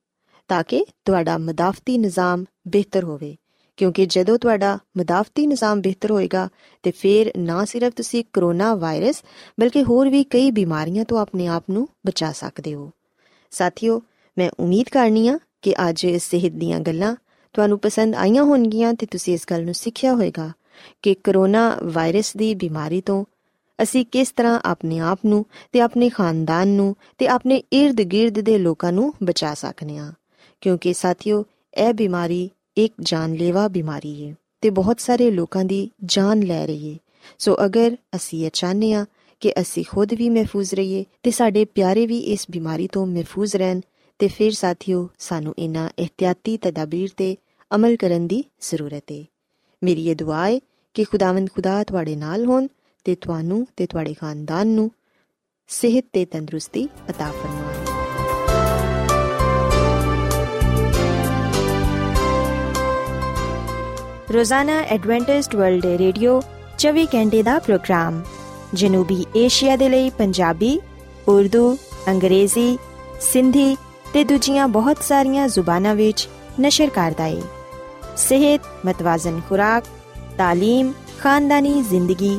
ਤਾਂ 0.47 0.63
ਕਿ 0.63 0.85
ਤੁਹਾਡਾ 1.05 1.37
ਮਦਾਫਤੀ 1.37 1.97
ਨਿਜ਼ਾਮ 1.97 2.45
ਬਿਹਤਰ 2.67 3.03
ਹੋਵੇ। 3.03 3.35
ਕਿਉਂਕਿ 3.77 4.05
ਜਦੋਂ 4.05 4.37
ਤੁਹਾਡਾ 4.37 4.79
ਮਦਾਫਤੀ 4.97 5.47
ਨਿਜ਼ਾਮ 5.47 5.81
ਬਿਹਤਰ 5.81 6.11
ਹੋਏਗਾ, 6.11 6.49
ਤੇ 6.83 6.91
ਫਿਰ 6.91 7.31
ਨਾ 7.37 7.65
ਸਿਰਫ 7.65 7.93
ਤੁਸੀਂ 7.93 8.23
ਕਰੋਨਾ 8.33 8.75
ਵਾਇਰਸ, 8.75 9.23
ਬਲਕਿ 9.59 9.83
ਹੋਰ 9.83 10.09
ਵੀ 10.09 10.23
ਕਈ 10.23 10.51
ਬਿਮਾਰੀਆਂ 10.51 11.05
ਤੋਂ 11.05 11.19
ਆਪਣੇ 11.19 11.47
ਆਪ 11.47 11.63
ਨੂੰ 11.71 11.87
ਬਚਾ 12.05 12.31
ਸਕਦੇ 12.31 12.73
ਹੋ। 12.73 12.91
ਸਾਥੀਓ, 13.51 14.01
ਮੈਂ 14.37 14.49
ਉਮੀਦ 14.59 14.89
ਕਰਨੀ 14.89 15.27
ਆ 15.27 15.39
ਕਿ 15.61 15.75
ਅੱਜ 15.89 16.07
ਸਿਹਤ 16.17 16.53
ਦੀਆਂ 16.53 16.79
ਗੱਲਾਂ 16.79 17.15
ਤੁਹਾਨੂੰ 17.53 17.79
ਪਸੰਦ 17.79 18.15
ਆਈਆਂ 18.15 18.43
ਹੋਣਗੀਆਂ 18.43 18.93
ਤੇ 18.93 19.05
ਤੁਸੀਂ 19.05 19.33
ਇਸ 19.33 19.41
ਗੱਲ 19.51 19.65
ਨੂੰ 19.65 19.73
ਸਿੱਖਿਆ 19.73 20.13
ਹੋਵੇਗਾ 20.13 20.51
ਕਿ 21.01 21.13
ਕਰੋਨਾ 21.13 21.77
ਵਾਇਰਸ 21.83 22.37
ਦੀ 22.37 22.55
ਬਿਮਾਰੀ 22.55 23.01
ਤੋਂ 23.01 23.25
ਅਸੀਂ 23.83 24.05
ਕਿਸ 24.05 24.31
ਤਰ੍ਹਾਂ 24.31 24.59
ਆਪਣੇ 24.65 24.99
ਆਪ 24.99 25.19
ਨੂੰ 25.25 25.45
ਤੇ 25.71 25.81
ਆਪਣੇ 25.81 26.09
ਖਾਨਦਾਨ 26.09 26.67
ਨੂੰ 26.67 26.95
ਤੇ 27.17 27.27
ਆਪਣੇ 27.27 27.63
ird-gird 27.75 28.41
ਦੇ 28.41 28.57
ਲੋਕਾਂ 28.57 28.91
ਨੂੰ 28.91 29.13
ਬਚਾ 29.23 29.53
ਸਕਨੇ 29.53 29.97
ਆ 29.97 30.13
ਕਿਉਂਕਿ 30.61 30.93
ਸਾਥੀਓ, 30.93 31.45
ਇਹ 31.77 31.93
ਬਿਮਾਰੀ 31.93 32.49
ਇੱਕ 32.77 32.93
ਜਾਨਲੇਵਾ 33.01 33.67
ਬਿਮਾਰੀ 33.67 34.29
ਹੈ 34.29 34.35
ਤੇ 34.61 34.69
ਬਹੁਤ 34.69 34.99
ਸਾਰੇ 34.99 35.31
ਲੋਕਾਂ 35.31 35.65
ਦੀ 35.65 35.89
ਜਾਨ 36.05 36.39
ਲੈ 36.39 36.65
ਰਹੀ 36.67 36.93
ਹੈ। 36.93 36.97
ਸੋ 37.39 37.57
ਅਗਰ 37.65 37.97
ਅਸੀਂ 38.15 38.45
ਇਹ 38.45 38.51
ਚਾਹਨੇ 38.53 38.93
ਆ 38.93 39.05
ਕਿ 39.39 39.53
ਅਸੀਂ 39.61 39.85
ਖੁਦ 39.89 40.13
ਵੀ 40.13 40.29
ਮਹਿਫੂਜ਼ 40.29 40.73
ਰਹੀਏ 40.73 41.05
ਤੇ 41.23 41.31
ਸਾਡੇ 41.31 41.65
ਪਿਆਰੇ 41.65 42.07
ਵੀ 42.07 42.19
ਇਸ 42.19 42.45
ਬਿਮਾਰੀ 42.51 42.87
ਤੋਂ 42.91 43.05
ਮਹਿਫੂਜ਼ 43.05 43.55
ਰਹਿਣ, 43.55 43.79
ਤੇ 44.19 44.27
ਫਿਰ 44.27 44.51
ਸਾਥੀਓ, 44.51 45.09
ਸਾਨੂੰ 45.19 45.53
ਇਹਨਾਂ 45.59 45.89
ਇhtiyati 45.99 46.57
ਤਦਾਬੀਰ 46.61 47.09
ਤੇ 47.17 47.35
ਅਮਲ 47.75 47.95
ਕਰਨ 47.95 48.27
ਦੀ 48.27 48.43
ਜ਼ਰੂਰਤ 48.59 49.03
ਹੈ। 49.11 49.25
ਮੇਰੀ 49.83 50.09
ਇਹ 50.09 50.15
ਦੁਆ 50.15 50.47
ਹੈ 50.47 50.59
ਕਿ 50.93 51.03
ਖੁਦਾਵੰਦ 51.03 51.49
ਖੁਦਾ 51.55 51.83
ਤੁਹਾਡੇ 51.83 52.15
ਨਾਲ 52.15 52.45
ਹੋਣ 52.45 52.67
ਤੇ 53.04 53.14
ਤੁਹਾਨੂੰ 53.14 53.66
ਤੇ 53.76 53.86
ਤੁਹਾਡੇ 53.86 54.14
ਖਾਨਦਾਨ 54.14 54.66
ਨੂੰ 54.66 54.90
ਸਿਹਤ 55.70 56.04
ਤੇ 56.12 56.24
ਤੰਦਰੁਸਤੀ 56.24 56.88
عطا 57.10 57.30
ਫਰਮਾਏ 57.32 57.78
ਰੋਜ਼ਾਨਾ 64.32 64.80
ਐਡਵੈਂਟਿਸਟ 64.90 65.54
ਵਰਲਡ 65.56 65.86
ਰੇਡੀਓ 65.98 66.40
24 66.78 67.04
ਘੰਟੇ 67.14 67.42
ਦਾ 67.42 67.58
ਪ੍ਰੋਗਰਾਮ 67.58 68.22
ਜਨੂਬੀ 68.74 69.24
ਏਸ਼ੀਆ 69.36 69.76
ਦੇ 69.76 69.88
ਲਈ 69.88 70.10
ਪੰਜਾਬੀ 70.10 70.78
ਉਰਦੂ 71.28 71.76
ਅੰਗਰੇਜ਼ੀ 72.08 72.76
ਸਿੰਧੀ 73.20 73.76
ਤੇ 74.12 74.24
ਦੂਜੀਆਂ 74.24 74.68
ਬਹੁਤ 74.68 75.02
ਸਾਰੀਆਂ 75.02 75.48
ਜ਼ੁਬਾਨਾਂ 75.48 75.94
ਵਿੱਚ 75.94 76.28
ਨਸ਼ਰ 76.60 76.90
ਕਰਦਾ 76.90 77.24
ਹੈ 77.24 77.42
ਸਿਹਤ 78.16 78.60
ਮਤਵਾਜ਼ਨ 78.86 79.40
ਖੁਰਾਕ 79.48 79.84
تعلیم 80.40 80.92
ਖਾਨਦਾਨੀ 81.20 81.82
ਜ਼ਿੰਦਗੀ 81.82 82.38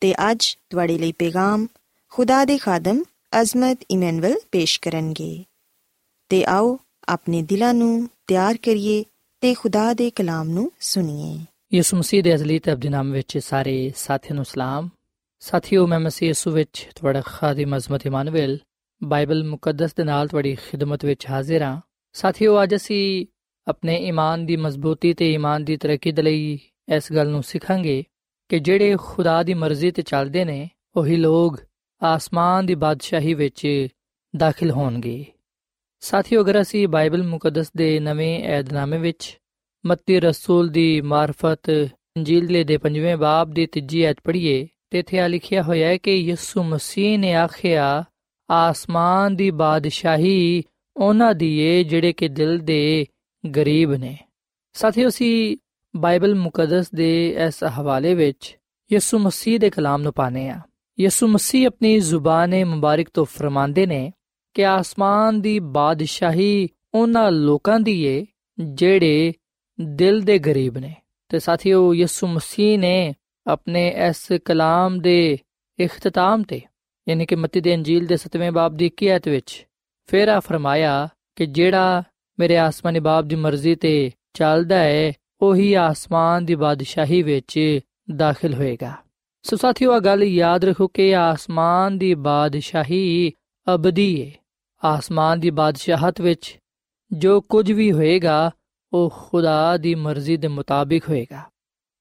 ਤੇ 0.00 0.14
ਅੱਜ 0.30 0.58
ਤੁਹਾਡੇ 0.70 0.98
ਲਈ 0.98 1.12
ਪੈਗਾਮ 1.12 1.66
ਖੁਦਾ 2.08 2.44
ਦੇ 2.44 2.58
ਖਾਦਮ 2.58 3.02
ਅਜ਼ਮਤ 3.40 3.78
ਇਮਨੁਅਲ 3.90 4.34
ਪੇਸ਼ 4.52 4.80
ਕਰਨਗੇ। 4.80 5.44
ਤੇ 6.28 6.44
ਆਓ 6.44 6.78
ਆਪਣੇ 7.08 7.42
ਦਿਲਾਂ 7.42 7.74
ਨੂੰ 7.74 8.08
ਤਿਆਰ 8.26 8.56
ਕਰੀਏ 8.56 9.04
ਤੇ 9.40 9.54
ਖੁਦਾ 9.54 9.94
ਦੇ 9.94 10.10
ਕਲਾਮ 10.10 10.48
ਨੂੰ 10.48 10.72
ਸੁਣੀਏ। 10.80 11.44
ਯਿਸੂ 11.76 11.96
ਮਸੀਹ 11.96 12.22
ਦੇ 12.22 12.34
ਅਜ਼ਲੀ 12.34 12.58
ਤੇ 12.58 12.72
ਅਬਦੀ 12.72 12.88
ਨਾਮ 12.88 13.12
ਵਿੱਚ 13.12 13.38
ਸਾਰੇ 13.38 13.92
ਸਾਥੀਆਂ 13.96 14.34
ਨੂੰ 14.34 14.44
ਸਲਾਮ। 14.44 14.88
ਸਾਥੀਓ, 15.40 15.86
ਮੈਂ 15.86 16.00
ਮਸੀਹ 16.00 16.28
ਯਿਸੂ 16.28 16.50
ਵਿੱਚ 16.50 16.88
ਤੁਹਾਡਾ 16.94 17.22
ਖਾਦਮ 17.26 17.76
ਅਜ਼ਮਤ 17.76 18.06
ਇਮਾਨੁਅਲ 18.06 18.58
ਬਾਈਬਲ 19.04 19.44
ਮੁਕੱਦਸ 19.44 19.94
ਦੇ 19.94 20.04
ਨਾਲ 20.04 20.28
ਤੁਹਾਡੀ 20.28 20.54
ਖਿਦਮਤ 20.54 21.04
ਵਿੱਚ 21.04 21.26
ਹਾਜ਼ਰ 21.26 21.62
ਹਾਂ। 21.62 21.80
ਸਾਥੀਓ, 22.12 22.62
ਅੱਜ 22.62 22.74
ਅਸੀਂ 22.74 23.26
ਆਪਣੇ 23.68 23.96
ਈਮਾਨ 23.96 24.46
ਦੀ 24.46 24.56
ਮਜ਼ਬੂਤੀ 24.56 25.14
ਤੇ 25.14 25.32
ਈਮਾਨ 25.32 25.64
ਦੀ 25.64 25.76
ਤਰੱਕੀ 25.76 26.12
ਦੇ 26.12 26.22
ਲਈ 26.22 26.58
ਇਸ 26.96 27.12
ਗੱਲ 27.12 27.28
ਨੂੰ 27.28 27.42
ਸਿੱਖਾਂਗੇ 27.42 28.04
ਕਿ 28.50 28.58
ਜਿਹੜੇ 28.58 28.96
ਖੁਦਾ 28.96 29.42
ਦੀ 29.42 29.54
ਮਰਜ਼ੀ 29.54 29.90
ਤੇ 29.90 30.02
ਚੱਲਦੇ 30.02 30.44
ਨੇ, 30.44 30.70
ਉਹੀ 30.96 31.16
ਲੋਕ 31.16 31.58
ਆਸਮਾਨ 32.02 32.66
ਦੀ 32.66 32.74
ਬਾਦਸ਼ਾਹੀ 32.74 33.34
ਵਿੱਚ 33.34 33.88
ਦਾਖਲ 34.36 34.70
ਹੋਣਗੇ। 34.70 35.24
ਸਾਥੀਓ, 36.00 36.42
ਅਗਰ 36.42 36.60
ਅਸੀਂ 36.60 36.88
ਬਾਈਬਲ 36.88 37.22
ਮੁਕੱਦਸ 37.22 37.72
ਦੇ 37.76 38.00
ਨਵੇਂ 38.00 38.44
ਏਧਨਾਮੇ 38.44 38.98
ਵਿੱਚ 38.98 39.38
ਮੱਤੀ 39.86 40.20
ਰਸੂਲ 40.20 40.68
ਦੀ 40.68 41.00
ਮਾਰਫਤ 41.00 41.68
ਇੰਜੀਲ 42.16 42.64
ਦੇ 42.64 42.76
ਪੰਜਵੇਂ 42.76 43.16
ਬਾਬ 43.16 43.50
ਦੀ 43.50 43.66
ਤੀਜੀ 43.66 44.02
ਐਤ 44.02 44.16
ਪੜ੍ਹੀਏ, 44.24 44.68
ਤੇ 44.90 44.98
ਇੱਥੇ 44.98 45.18
ਆ 45.18 45.28
ਲਿਖਿਆ 45.28 45.62
ਹੋਇਆ 45.62 45.88
ਹੈ 45.88 45.96
ਕਿ 45.96 46.14
ਯਿਸੂ 46.14 46.62
ਮਸੀਹ 46.62 47.18
ਨੇ 47.18 47.34
ਆਖਿਆ, 47.34 48.04
ਆਸਮਾਨ 48.50 49.36
ਦੀ 49.36 49.50
ਬਾਦਸ਼ਾਹੀ 49.50 50.62
ਉਹਨਾਂ 50.96 51.34
ਦੀ 51.34 51.58
ਏ 51.58 51.84
ਜਿਹੜੇ 51.84 52.12
ਕਿ 52.12 52.28
ਦਿਲ 52.28 52.58
ਦੇ 52.58 53.06
ਗਰੀਬ 53.56 53.92
ਨੇ। 53.94 54.18
ਸਾਥੀਓ, 54.72 55.08
ਅਸੀਂ 55.08 55.56
ਬਾਈਬਲ 55.96 56.34
ਮੁਕੱਦਸ 56.34 56.90
ਦੇ 56.94 57.36
ਇਸ 57.46 57.64
ਹਵਾਲੇ 57.64 58.14
ਵਿੱਚ 58.14 58.58
ਯਿਸੂ 58.92 59.18
ਮਸੀਹ 59.18 59.58
ਦੇ 59.58 59.70
ਕਲਾਮ 59.70 60.02
ਨੂੰ 60.02 60.12
ਪਾਣੇ 60.12 60.48
ਆ 60.48 60.60
ਯਿਸੂ 61.00 61.26
ਮਸੀਹ 61.26 61.66
ਆਪਣੀ 61.66 62.00
ਜ਼ੁਬਾਨ 62.00 62.64
ਮੁਬਾਰਕ 62.64 63.06
ਤੋਂ 63.14 63.24
ਫਰਮਾਉਂਦੇ 63.24 63.86
ਨੇ 63.86 64.12
ਕਿ 64.54 64.66
ਆਸਮਾਨ 64.66 65.40
ਦੀ 65.40 65.58
ਬਾਦਸ਼ਾਹੀ 65.58 66.68
ਉਹਨਾਂ 66.94 67.30
ਲੋਕਾਂ 67.30 67.80
ਦੀ 67.80 68.04
ਏ, 68.04 68.26
ਜਿਹੜੇ 68.60 69.32
ਦਿਲ 69.80 70.20
ਦੇ 70.20 70.38
ਗਰੀਬ 70.38 70.78
ਨੇ। 70.78 70.94
ਤੇ 71.28 71.38
ਸਾਥੀਓ, 71.38 71.94
ਯਿਸੂ 71.94 72.26
ਮਸੀਹ 72.26 72.78
ਨੇ 72.78 73.14
ਆਪਣੇ 73.46 73.88
ਇਸ 74.08 74.32
ਕਲਾਮ 74.44 75.00
ਦੇ 75.00 75.38
ਇਖਤਤਾਮ 75.78 76.42
ਤੇ, 76.42 76.60
ਯਾਨੀ 77.08 77.26
ਕਿ 77.26 77.36
ਮਤੀ 77.36 77.60
ਦੇ 77.60 77.74
ਅੰਜੀਲ 77.74 78.06
ਦੇ 78.06 78.14
7ਵੇਂ 78.14 78.52
ਬਾਬ 78.52 78.76
ਦੀ 78.76 78.86
21 78.86 79.08
ਆਇਤ 79.08 79.28
ਵਿੱਚ 79.28 79.66
ਫੇਰਾ 80.06 80.40
ਫਰਮਾਇਆ 80.40 81.08
ਕਿ 81.36 81.46
ਜਿਹੜਾ 81.46 82.02
ਮੇਰੇ 82.38 82.58
ਆਸਮਾਨੀ 82.58 83.00
ਬਾਪ 83.00 83.24
ਦੀ 83.24 83.36
ਮਰਜ਼ੀ 83.36 83.74
ਤੇ 83.74 84.10
ਚੱਲਦਾ 84.34 84.78
ਹੈ 84.78 85.12
ਉਹੀ 85.42 85.74
ਆਸਮਾਨ 85.74 86.44
ਦੀ 86.44 86.54
ਬਾਦਸ਼ਾਹੀ 86.54 87.22
ਵਿੱਚ 87.22 87.80
ਦਾਖਲ 88.16 88.54
ਹੋਏਗਾ। 88.54 88.92
ਸੋ 89.42 89.56
ਸਾਥੀਓ 89.56 89.92
ਆ 89.92 89.98
ਗੱਲ 89.98 90.22
ਯਾਦ 90.22 90.64
ਰੱਖੋ 90.64 90.88
ਕਿ 90.88 91.16
ਆਸਮਾਨ 91.16 91.98
ਦੀ 91.98 92.14
ਬਾਦਸ਼ਾਹੀ 92.14 93.32
ਅਬਦੀ 93.74 94.26
ਹੈ 94.26 94.30
ਆਸਮਾਨ 94.84 95.40
ਦੀ 95.40 95.50
ਬਾਦਸ਼ਾਹਤ 95.50 96.20
ਵਿੱਚ 96.20 96.58
ਜੋ 97.12 97.40
ਕੁਝ 97.40 97.72
ਵੀ 97.72 97.92
ਹੋਏਗਾ, 97.92 98.50
ਉਹ 98.92 99.14
ਖੁਦਾ 99.16 99.76
ਦੀ 99.76 99.94
ਮਰਜ਼ੀ 99.94 100.36
ਦੇ 100.36 100.48
ਮੁਤਾਬਿਕ 100.48 101.08
ਹੋਏਗਾ। 101.08 101.42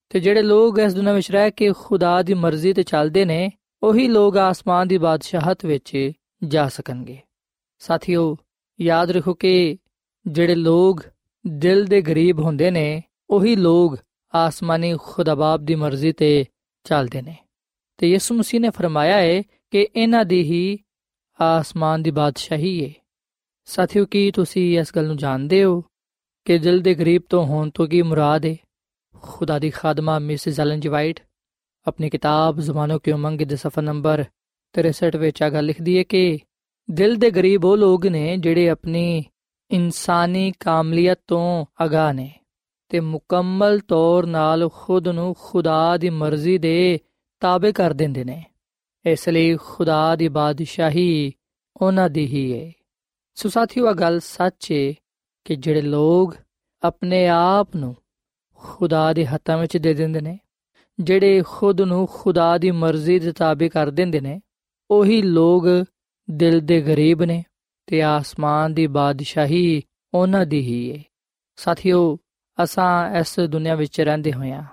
ਤੇ 0.09 0.19
ਜਿਹੜੇ 0.19 0.41
ਲੋਕ 0.41 0.79
ਇਸ 0.79 0.93
ਦੁਨੀਆਂ 0.93 1.13
ਵਿੱਚ 1.13 1.31
ਰਹਿ 1.31 1.51
ਕੇ 1.51 1.73
ਖੁਦਾ 1.77 2.21
ਦੀ 2.21 2.33
ਮਰਜ਼ੀ 2.33 2.73
ਤੇ 2.73 2.83
ਚੱਲਦੇ 2.83 3.25
ਨੇ, 3.25 3.51
ਉਹੀ 3.83 4.07
ਲੋਕ 4.07 4.37
ਆਸਮਾਨ 4.37 4.87
ਦੀ 4.87 4.97
ਬਾਦਸ਼ਾਹਤ 4.97 5.65
ਵਿੱਚ 5.65 6.11
ਜਾ 6.43 6.67
ਸਕਣਗੇ। 6.67 7.17
ਸਾਥੀਓ, 7.79 8.37
ਯਾਦ 8.81 9.11
ਰੱਖੋ 9.11 9.33
ਕਿ 9.33 9.77
ਜਿਹੜੇ 10.27 10.55
ਲੋਕ 10.55 11.03
ਦਿਲ 11.47 11.85
ਦੇ 11.85 12.01
ਗਰੀਬ 12.01 12.39
ਹੁੰਦੇ 12.39 12.71
ਨੇ 12.71 13.03
ਉਹੀ 13.29 13.55
ਲੋਕ 13.55 13.97
ਆਸਮਾਨੀ 14.35 14.95
ਖੁਦਾਬਾਬ 15.01 15.65
ਦੀ 15.65 15.75
ਮਰਜ਼ੀ 15.75 16.11
ਤੇ 16.11 16.45
ਚੱਲਦੇ 16.83 17.21
ਨੇ। 17.21 17.37
ਤੇ 17.97 18.09
ਯਿਸੂ 18.09 18.35
ਮਸੀਹ 18.35 18.59
ਨੇ 18.59 18.69
ਫਰਮਾਇਆ 18.69 19.17
ਹੈ 19.17 19.41
ਕਿ 19.71 19.87
ਇਹਨਾਂ 19.95 20.25
ਦੀ 20.25 20.41
ਹੀ 20.43 20.79
ਆਸਮਾਨ 21.41 22.03
ਦੀ 22.03 22.11
ਬਾਦਸ਼ਾਹੀ 22.11 22.85
ਹੈ 22.85 22.93
ਸਾਥੀਓ, 23.65 24.05
ਕੀ 24.05 24.31
ਤੁਸੀਂ 24.31 24.79
ਇਸ 24.79 24.95
ਗੱਲ 24.95 25.07
ਨੂੰ 25.07 25.17
ਜਾਣਦੇ 25.17 25.63
ਹੋ 25.63 25.81
ਕਿ 26.45 26.57
ਦਿਲ 26.57 26.79
ਦੇ 26.79 26.93
ਗਰੀਬ 26.93 27.21
ਤੋਂ 27.29 27.45
ਹੋਣ 27.45 27.69
ਤੋਂ 27.69 27.87
ਕੀ 27.87 28.01
ਮੁਰਾਦ 28.01 28.45
ਹੈ 28.45 28.55
ਖੁਦਾ 29.21 29.59
ਦੀ 29.59 29.69
ਖਾਦਮਾ 29.69 30.19
ਮਿਸਿਸ 30.19 30.59
ਐਲਨ 30.59 30.79
ਜੀ 30.79 30.89
ਵਾਈਟ, 30.89 31.19
ਆਪਣੀ 31.87 32.09
ਕਿਤਾਬ 32.09 32.59
ਜ਼ਮਾਨੋ 32.59 32.99
ਕੀ 32.99 33.11
ਉਮੰਗ 33.11 33.41
ਦੇ 33.41 33.55
ਸਫਾ 33.55 33.81
ਨੰਬਰ 33.81 34.25
63 34.75 35.17
ਵਿੱਚ 35.17 35.43
ਆ 35.43 35.49
ਗੱਲ 35.49 35.65
ਲਿਖਦੀ 35.65 35.97
ਹੈ 35.97 36.03
ਕਿ 36.03 36.39
ਦਿਲ 36.91 37.15
ਦੇ 37.15 37.31
ਗਰੀਬ 37.31 37.65
ਉਹ 37.65 37.77
ਲੋਕ 37.77 38.05
ਨੇ 38.05 38.37
ਜਿਹੜੇ 38.37 38.69
ਆਪਣੀ 38.69 39.23
ਇਨਸਾਨੀ 39.71 40.51
ਕਾਮਲੀਅਤ 40.59 41.19
ਤੋਂ 41.27 41.65
ਅਗਾਹ 41.85 42.13
ਨੇ। 42.13 42.35
ਤੇ 42.89 42.99
ਮੁਕੰਮਲ 42.99 43.79
ਤੌਰ 43.79 44.25
ਨਾਲ 44.25 44.69
ਖੁਦ 44.73 45.07
ਨੂੰ 45.07 45.35
ਖੁਦਾ 45.39 45.97
ਦੀ 45.97 46.09
ਮਰਜ਼ੀ 46.09 46.57
ਦੇ 46.57 46.99
ਤਾਬੇ 47.39 47.71
ਕਰ 47.71 47.93
ਦਿੰਦੇ 47.93 48.23
ਨੇ। 48.23 48.43
ਇਸ 49.05 49.29
ਲਈ 49.29 49.55
ਖੁਦਾ 49.55 50.15
ਦੀ 50.15 50.27
ਬਾਦਸ਼ਾਹੀ 50.27 51.31
ਉਹਨਾਂ 51.77 52.09
ਦੀ 52.09 52.25
ਹੀ 52.25 52.51
ਹੈ 52.53 52.71
ਸੋ 53.35 53.49
ਸਾਥੀਓ 53.49 53.87
ਆ 53.87 53.93
ਗੱਲ 53.93 54.19
ਸੱਚ 54.19 54.71
ਹੈ 54.71 54.93
ਕਿ 55.45 55.55
ਜਿਹੜੇ 55.55 55.81
ਲੋਕ 55.81 56.35
ਆਪਣੇ 56.83 57.27
ਆਪ 57.27 57.75
ਨੂੰ 57.75 57.95
ਖੁਦਾ 58.53 59.13
ਦੇ 59.13 59.25
ਹੱਥਾਂ 59.25 59.57
ਵਿੱਚ 59.57 59.77
ਦੇ 59.77 59.93
ਦਿੰਦੇ 59.93 60.21
ਨੇ, 60.21 60.37
ਜਿਹੜੇ 60.99 61.41
ਖੁਦ 61.47 61.81
ਨੂੰ 61.81 62.07
ਖੁਦਾ 62.11 62.57
ਦੀ 62.57 62.71
ਮਰਜ਼ੀ 62.71 63.19
ਦੇ 63.19 63.31
ਤਾਬੇ 63.31 63.69
ਕਰ 63.69 63.89
ਦਿੰਦੇ 63.89 64.19
ਨੇ, 64.19 64.41
ਉਹੀ 64.91 65.21
ਲੋਕ 65.21 65.63
ਦਿਲ 66.31 66.59
ਦੇ 66.59 66.81
ਗਰੀਬ 66.81 67.23
ਨੇ 67.23 67.43
ਤੇ 67.87 68.01
ਆਸਮਾਨ 68.01 68.73
ਦੀ 68.73 68.87
ਬਾਦਸ਼ਾਹੀ 68.87 69.81
ਉਹਨਾਂ 70.13 70.45
ਦੀ 70.45 70.59
ਹੀ 70.59 70.97
ਹੈ 70.97 71.03
ਸਾਥੀਓ 71.55 72.17
ਅਸਾਂ 72.63 73.15
ਇਸ 73.15 73.39
ਦੁਨੀਆ 73.39 73.75
ਵਿੱਚ 73.75 74.01
ਰਹਿੰਦੇ 74.01 74.33
ਹੋਇਆਂ 74.33 74.63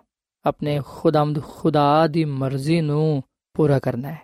ਆਪਣੇ 0.47 0.81
ਖੁਦਾਮਦ 0.87 1.43
ਖੁਦਾ 1.43 2.07
ਦੀ 2.07 2.25
ਮਰਜ਼ੀ 2.25 2.81
ਨੂੰ 2.81 3.23
ਪੂਰਾ 3.55 3.79
ਕਰਨਾ 3.79 4.13
ਹੈ। 4.13 4.21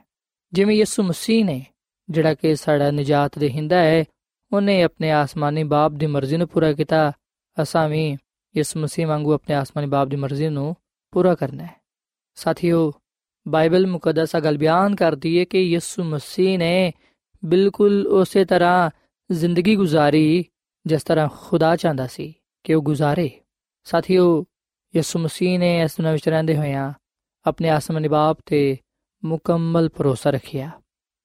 ਜਿਵੇਂ 0.53 0.77
ਯਿਸੂ 0.77 1.03
ਮਸੀਹ 1.03 1.45
ਨੇ, 1.45 1.67
ਜਿਹੜਾ 2.11 2.35
ਕਿ 2.35 2.57
ਸਾਡਾ 2.57 2.91
ਨਜਾਤ 2.91 3.39
ਦੇਹਿੰਦਾ 3.39 3.77
ਹੈ, 3.77 4.05
ਉਹਨੇ 4.53 4.83
ਆਪਣੇ 4.83 5.11
ਆਸਮਾਨੀ 5.11 5.65
ਬਾਪ 5.65 5.93
ਦੀ 5.93 6.07
ਮਰਜ਼ੀ 6.07 6.37
ਨੂੰ 6.37 6.49
ਪੂਰਾ 6.49 6.73
ਕੀਤਾ, 6.73 7.13
ਅਸਾਂ 7.63 7.89
ਵੀ 7.89 8.17
ਯਿਸੂ 8.57 8.81
ਮਸੀਹ 8.81 9.07
ਵਾਂਗੂ 9.07 9.33
ਆਪਣੇ 9.33 9.55
ਆਸਮਾਨੀ 9.55 9.89
ਬਾਪ 9.89 10.09
ਦੀ 10.09 10.17
ਮਰਜ਼ੀ 10.17 10.49
ਨੂੰ 10.49 10.77
ਪੂਰਾ 11.11 11.35
ਕਰਨਾ 11.35 11.65
ਹੈ। 11.65 11.83
ਸਾਥੀਓ, 12.35 12.93
ਬਾਈਬਲ 13.49 13.87
ਮੁਕੱਦਸ 13.87 14.37
ਗੱਲ 14.37 14.59
ਬਿਆਨ 14.59 14.95
ਕਰਦੀ 14.95 15.39
ਹੈ 15.39 15.45
ਕਿ 15.45 15.61
ਯਿਸੂ 15.61 16.05
ਮਸੀਹ 16.05 16.59
ਨੇ 16.59 16.93
ਬਿਲਕੁਲ 17.45 18.07
ਉਸੇ 18.07 18.45
ਤਰ੍ਹਾਂ 18.45 18.91
ਜ਼ਿੰਦਗੀ 19.33 19.77
ਗੁਜ਼ਾਰੀ, 19.77 20.45
ਜਿਸ 20.87 21.03
ਤਰ੍ਹਾਂ 21.03 21.29
ਖੁਦਾ 21.41 21.77
ਚਾਹੁੰਦਾ 21.77 22.07
ਸੀ 22.07 22.35
ਕਿ 22.65 22.75
ਉਹ 22.75 22.83
ਗੁਜ਼ਾਰੇ। 22.83 23.31
ਸਾਥੀਓ, 23.85 24.45
ਯਿਸੂ 24.97 25.19
ਮਸੀਹ 25.19 25.59
ਨੇ 25.59 25.81
ਇਸ 25.81 25.91
ਦੁਨੀਆਂ 25.91 26.13
ਵਿੱਚ 26.13 26.29
ਰਹਿੰਦੇ 26.29 26.57
ਹੋਇਆਂ 26.57 26.93
ਆਪਣੇ 27.47 27.69
ਆਸਮਾਨੀ 27.69 28.09
ਬਾਪ 28.09 28.39
ਤੇ 28.47 28.79
ਮੁਕੰਮਲ 29.25 29.89
ਭਰੋਸਾ 29.89 30.31
ਰੱਖਿਆ 30.31 30.71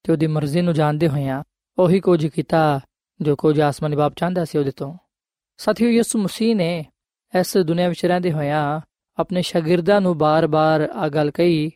ਤੇ 0.03 0.11
ਉਹਦੀ 0.11 0.27
ਮਰਜ਼ੀ 0.27 0.61
ਨੂੰ 0.61 0.73
ਜਾਣਦੇ 0.73 1.07
ਹੋਇਆਂ 1.07 1.43
ਉਹੀ 1.77 1.99
ਕੁਝ 1.99 2.27
ਕੀਤਾ 2.27 2.79
ਜੋ 3.21 3.35
ਕੁਝ 3.35 3.61
ਆਸਮਾਨੀ 3.61 3.95
ਬਾਪ 3.95 4.13
ਚਾਹੁੰਦਾ 4.15 4.45
ਸੀ 4.45 4.57
ਉਹਦੇ 4.57 4.71
ਤੋਂ। 4.71 4.97
ਸਾਥੀਓ, 5.57 5.89
ਯਿਸੂ 5.89 6.19
ਮਸੀਹ 6.19 6.55
ਨੇ 6.55 6.85
ਇਸ 7.39 7.57
ਦੁਨੀਆਂ 7.57 7.89
ਵਿੱਚ 7.89 8.05
ਰਹਿੰਦੇ 8.05 8.31
ਹੋਇਆਂ 8.31 8.81
ਆਪਣੇ 9.17 9.41
ਸ਼ਾਗਿਰਦਾਂ 9.41 10.01
ਨੂੰ 10.01 10.17
ਬਾਰ-ਬਾਰ 10.17 10.81
ਆ 10.81 11.09
ਗੱਲ 11.09 11.31
ਕਹੀ। 11.31 11.71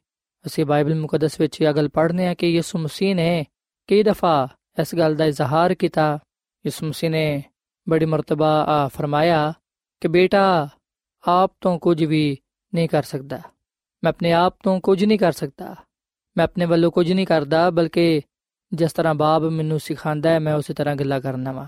ਅਸੀਂ 0.45 0.65
ਬਾਈਬਲ 0.65 0.95
ਮੁਕੱਦਸ 0.95 1.39
ਵਿੱਚ 1.39 1.61
ਇਹ 1.61 1.73
ਗੱਲ 1.73 1.89
ਪੜ੍ਹਨੇ 1.89 2.27
ਆ 2.27 2.33
ਕਿ 2.33 2.47
ਯਿਸੂ 2.47 2.79
ਮਸੀਹ 2.79 3.15
ਨੇ 3.15 3.45
ਕਈ 3.87 4.03
ਦਫਾ 4.03 4.47
ਇਸ 4.81 4.95
ਗੱਲ 4.95 5.15
ਦਾ 5.15 5.25
ਇਜ਼ਹਾਰ 5.25 5.73
ਕੀਤਾ। 5.73 6.19
ਯਿਸੂ 6.65 6.85
ਮਸੀਹ 6.85 7.09
ਨੇ 7.09 7.43
ਬੜੀ 7.89 8.05
ਮਰਤਬਾ 8.05 8.63
ਆ 8.63 8.87
ਫਰਮਾਇਆ 8.87 9.53
ਕਿ 10.01 10.07
ਬੇਟਾ, 10.07 10.69
ਆਪ 11.27 11.51
ਤੋਂ 11.61 11.79
ਕੁਝ 11.79 12.03
ਵੀ 12.03 12.37
ਨਹੀਂ 12.73 12.89
ਕਰ 12.89 13.03
ਸਕਦਾ। 13.03 13.41
ਮੈਂ 14.03 14.09
ਆਪਣੇ 14.09 14.31
ਆਪ 14.31 14.55
ਤੋਂ 14.63 14.79
ਕੁਝ 14.79 15.05
ਨਹੀਂ 15.05 15.19
ਕਰ 15.19 15.31
ਸਕਦਾ। 15.31 15.75
ਮੈਂ 16.37 16.43
ਆਪਣੇ 16.43 16.65
ਵੱਲੋਂ 16.65 16.91
ਕੁਝ 16.91 17.11
ਨਹੀਂ 17.11 17.27
ਕਰਦਾ, 17.27 17.69
ਬਲਕਿ 17.69 18.21
ਜਿਸ 18.73 18.93
ਤਰ੍ਹਾਂ 18.93 19.15
ਬਾਪ 19.15 19.41
ਮੈਨੂੰ 19.41 19.79
ਸਿਖਾਉਂਦਾ 19.79 20.29
ਹੈ, 20.29 20.39
ਮੈਂ 20.39 20.53
ਉਸੇ 20.53 20.73
ਤਰ੍ਹਾਂ 20.73 20.95
ਗੱਲਾਂ 20.95 21.21
ਕਰਨਾ 21.21 21.51
ਵਾ। 21.51 21.67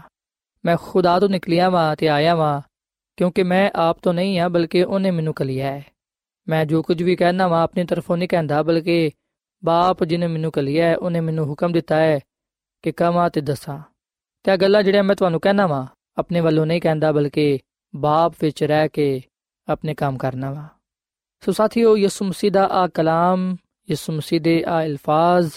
ਮੈਂ 0.65 0.77
ਖੁਦਾ 0.77 1.19
ਤੋਂ 1.19 1.29
ਨਿਕਲਿਆ 1.29 1.69
ਵਾਂ 1.69 1.95
ਤੇ 1.95 2.09
ਆਇਆ 2.09 2.35
ਵਾਂ, 2.35 2.61
ਕਿਉਂਕਿ 3.17 3.43
ਮੈਂ 3.43 3.71
ਆਪ 3.75 3.99
ਤੋਂ 4.01 4.13
ਨਹੀਂ 4.13 4.39
ਆ 4.39 4.49
ਬਲਕਿ 4.49 4.83
ਉਹਨੇ 4.83 5.11
ਮੈਨੂੰ 5.11 5.33
ਕਲਿਆ 5.33 5.71
ਹੈ। 5.71 5.85
ਮੈਂ 6.47 6.65
ਜੋ 6.65 6.81
ਕੁਝ 6.81 7.03
ਵੀ 7.03 7.15
ਕਹਿਣਾ 7.15 7.47
ਵਾਂ, 7.47 7.63
ਆਪਣੀ 7.63 7.85
ਤਰਫੋਂ 7.85 8.17
ਨਹੀਂ 8.17 8.29
ਕਹਿੰਦਾ, 8.29 8.63
ਬਲਕਿ 8.63 9.11
ਬਾਪ 9.65 10.03
ਜਿਨੇ 10.03 10.27
ਮੈਨੂੰ 10.27 10.51
ਕਲਿਆ 10.51 10.87
ਹੈ, 10.87 10.97
ਉਹਨੇ 10.97 11.19
ਮੈਨੂੰ 11.19 11.45
ਹੁਕਮ 11.45 11.71
ਦਿੱਤਾ 11.71 11.95
ਹੈ 11.95 12.19
ਕਿ 12.81 12.91
ਕਹਾਂ 12.91 13.29
ਤੇ 13.29 13.41
ਦੱਸਾਂ। 13.41 13.79
ਤੇ 14.43 14.51
ਆ 14.51 14.57
ਗੱਲਾਂ 14.57 14.83
ਜਿਹੜੀਆਂ 14.83 15.03
ਮੈਂ 15.03 15.15
ਤੁਹਾਨੂੰ 15.15 15.39
ਕਹਿਣਾ 15.39 15.67
ਵਾਂ, 15.67 15.87
ਆਪਣੇ 16.17 16.39
ਵੱਲੋਂ 16.39 16.65
ਨਹੀਂ 16.65 16.81
ਕਹਿੰਦਾ, 16.81 17.11
ਬਲਕਿ 17.11 17.59
ਬਾਪ 17.95 18.33
ਵਿੱਚ 18.41 18.63
ਰਹਿ 18.63 18.89
ਕੇ 18.89 19.21
ਆਪਣੇ 19.67 19.93
ਕੰਮ 19.93 20.17
ਕਰਨਾ 20.17 20.51
ਵਾ। 20.51 20.67
ਸੋ 21.43 21.51
ਸਾਥੀਓ, 21.51 21.97
ਯਿਸੂ 21.97 22.25
ਮਸੀਹ 22.25 22.51
ਦਾ 22.51 22.67
ਆ 22.71 22.87
ਕਲਾਮ, 22.87 23.55
ਯਿਸੂ 23.89 24.13
ਮਸੀਹ 24.13 24.41
ਦੇ 24.41 24.63
ਆ 24.67 24.83
ਅਲਫਾਜ਼, 24.85 25.51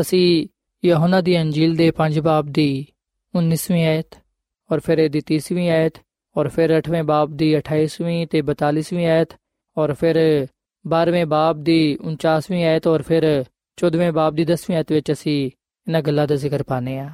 ਅਸੀਂ 0.00 0.48
ਯਹੋਨਾ 0.84 1.20
ਦੀ 1.20 1.40
ਅੰਜੀਲ 1.40 1.76
ਦੇ 1.76 1.90
5 1.96 2.20
ਬਾਬ 2.20 2.46
ਦੀ 2.46 2.86
19ਵੀਂ 3.34 3.84
ਆਇਤ 3.86 4.14
ਔਰ 4.70 4.80
ਫਿਰ 4.80 4.98
ਇਹਦੀ 4.98 5.20
30ਵੀਂ 5.32 5.70
ਆਇਤ 5.70 5.98
ਔਰ 6.36 6.48
ਫਿਰ 6.48 6.78
8ਵੇਂ 6.78 7.02
ਬਾਬ 7.04 7.36
ਦੀ 7.36 7.56
28ਵੀਂ 7.58 8.26
ਤੇ 8.26 8.42
42ਵੀਂ 8.42 9.06
ਆਇਤ 9.06 9.28
ਔਰ 9.76 9.94
ਫਿਰ 9.94 10.16
12ਵੇਂ 10.84 11.26
ਬਾਬ 11.26 11.62
ਦੀ 11.62 11.98
49ਵੀਂ 12.06 12.64
ਆਇਤ 12.64 12.86
ਔਰ 12.86 13.02
ਫਿਰ 13.02 13.44
14ਵੇਂ 13.78 14.12
ਬਾਬ 14.12 14.34
ਦੀ 14.34 14.44
10ਵੀਂ 14.44 14.76
ਆਇਤ 14.76 14.92
ਵਿੱਚ 14.92 15.12
ਅਸੀਂ 15.12 15.38
ਇਹਨਾਂ 15.46 16.02
ਗੱਲਾਂ 16.02 16.26
ਦਾ 16.26 16.34
ਜ਼ਿਕਰ 16.34 16.62
ਪਾਣੇ 16.62 16.98
ਆ 16.98 17.10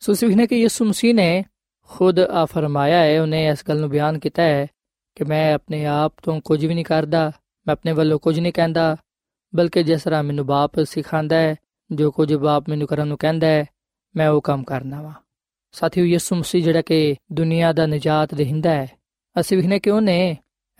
ਸੋ 0.00 0.14
ਸਿਵਹਨੇ 0.14 0.46
ਕਿ 0.46 0.56
ਯਿਸੂ 0.56 0.84
ਮਸੀਹ 0.84 1.14
ਨੇ 1.14 1.44
ਖੁਦ 1.88 2.18
ਆ 2.18 2.44
ਫਰਮਾਇਆ 2.44 2.98
ਹੈ, 2.98 3.20
ਉਹਨੇ 3.22 3.46
ਇਸ 3.46 3.64
ਗੱਲ 3.68 3.80
ਨੂੰ 3.80 3.90
ਬਿਆਨ 3.90 4.18
ਕੀਤਾ 4.18 4.42
ਹੈ 4.42 4.66
ਕਿ 5.14 5.24
ਮੈਂ 5.24 5.54
ਆਪਣੇ 5.54 5.84
ਆਪ 5.86 6.14
ਤੋਂ 6.22 6.40
ਕੁਝ 6.40 6.66
ਵੀ 6.66 6.74
ਨਹੀਂ 6.74 6.84
ਕਰਦਾ, 6.84 7.32
ਮੈਂ 7.66 7.72
ਆਪਣੇ 7.72 7.92
ਵੱਲੋਂ 7.92 8.18
ਕੁਝ 8.18 8.40
ਨਹੀਂ 8.40 8.52
ਕਹਿੰਦਾ, 8.52 8.96
ਬਲਕਿ 9.54 9.82
ਜਿਸ 9.82 10.02
ਤਰ੍ਹਾਂ 10.02 10.22
ਮੈਨੂੰ 10.22 10.46
ਬਾਪ 10.46 10.80
ਸਿਖਾਉਂਦਾ 10.80 11.36
ਹੈ, 11.36 11.56
ਜੋ 11.90 12.10
ਕੁਝ 12.10 12.34
ਬਾਪ 12.34 12.68
ਮੈਨੂੰ 12.68 12.86
ਕਰਨ 12.86 13.08
ਨੂੰ 13.08 13.18
ਕਹਿੰਦਾ 13.18 13.46
ਹੈ, 13.46 13.64
ਮੈਂ 14.16 14.28
ਉਹ 14.28 14.40
ਕੰਮ 14.40 14.64
ਕਰਨਾ 14.64 15.02
ਵਾ। 15.02 15.12
ਸਾਥੀਓ, 15.72 16.04
ਯਿਸੂ 16.04 16.36
ਮਸੀਹ 16.36 16.64
ਜਿਹੜਾ 16.64 16.82
ਕਿ 16.82 17.16
ਦੁਨੀਆ 17.32 17.72
ਦਾ 17.72 17.86
ਨਜਾਤ 17.86 18.34
ਦੇਹਿੰਦਾ 18.34 18.70
ਹੈ, 18.70 18.88
ਅਸੀਂ 19.40 19.56
ਵਿਖਨੇ 19.56 19.78
ਕਿ 19.78 19.90
ਉਹਨੇ 19.90 20.36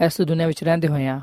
ਇਸ 0.06 0.20
ਦੁਨੀਆ 0.20 0.46
ਵਿੱਚ 0.46 0.64
ਰਹਿੰਦੇ 0.64 0.88
ਹੋਇਆਂ 0.88 1.20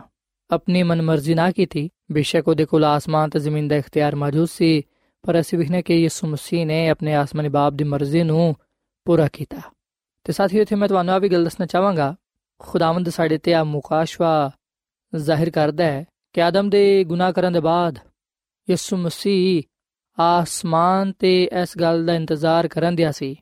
ਆਪਣੀ 0.52 0.84
ਮਨਮਰਜ਼ੀ 0.84 1.34
ਨਾ 1.34 1.52
ਕੀਤੀ। 1.52 1.90
ਬੇਸ਼ੱਕ 2.12 2.48
ਉਹਦੇ 2.48 2.66
ਕੋਲ 2.66 2.86
ਆਸਮਾਨ 2.86 3.30
ਤੇ 3.30 3.40
ਜ਼ਮੀਨ 3.40 3.68
ਦਾ 3.68 3.76
ਇਖਤਿਆਰ 3.76 4.16
ਮੌਜੂਦ 4.16 4.48
ਸੀ, 4.48 4.82
ਪਰ 5.24 5.40
ਅਸੀਂ 5.40 5.58
ਵਿਖਨੇ 5.60 5.82
ਕਿ 5.82 5.96
ਯਿਸੂ 5.96 6.28
ਮਸੀਹ 6.28 6.66
ਨੇ 6.66 6.90
ਆਪਣੇ 6.90 7.16
ਆਸਮਾਨੀ 7.16 7.50
ਬਾਪ 7.50 7.74
ਦੀ 7.74 7.84
ਮਰਜ਼ੀ 7.84 8.24
ਨੂੰ 8.24 8.56
ਪੂਰਾ 9.06 9.28
ਕੀਤਾ। 9.28 9.62
ਤੇ 10.24 10.34
ਸਾਥੀਓ, 10.34 10.62
ਇੱਥੇ 10.62 10.76
ਮੈਂ 10.76 10.88
ਤੁਹਾਨੂੰ 10.88 11.14
ਆ 11.14 11.18
ਵੀ 11.18 11.30
ਗੱਲ 11.30 11.44
ਦੱਸਣਾ 11.44 11.66
ਚਾਹਾਂਗਾ। 11.66 12.16
ਖੁਦਾਵੰਦ 12.60 13.10
ਸਾਡੇ 13.10 13.38
ਤੇ 13.38 13.54
ਆ 13.54 13.64
ਮੁਕਾਸ਼ਵਾ 13.64 14.52
ਜ਼ਾਹਿਰ 15.16 15.50
ਕਰਦਾ 15.50 15.84
ਹੈ 15.84 16.06
ਕਿ 16.34 16.42
ਆਦਮ 16.42 16.70
ਦੇ 16.70 17.04
ਗੁਨਾਹ 17.04 17.34
ਕਰਨ 17.34 17.54
ਦੇ 17.54 17.60
ਬਾਅਦ 17.60 18.00
ਯਿਸੂ 18.70 18.98
ਮਸੀਹ 18.98 19.64
ਆਸਮਾਨ 20.20 21.12
ਤੇ 21.12 21.50
ਇਸ 21.62 21.78
ਗੱਲ 21.78 22.06
ਦਾ 22.06 22.16
ਇੰਤਜ਼ਾਰ 22.16 22.68
ਕਰਨ 22.68 22.96
ਦਿਆ 22.96 23.12
ਸੀ 23.12 23.36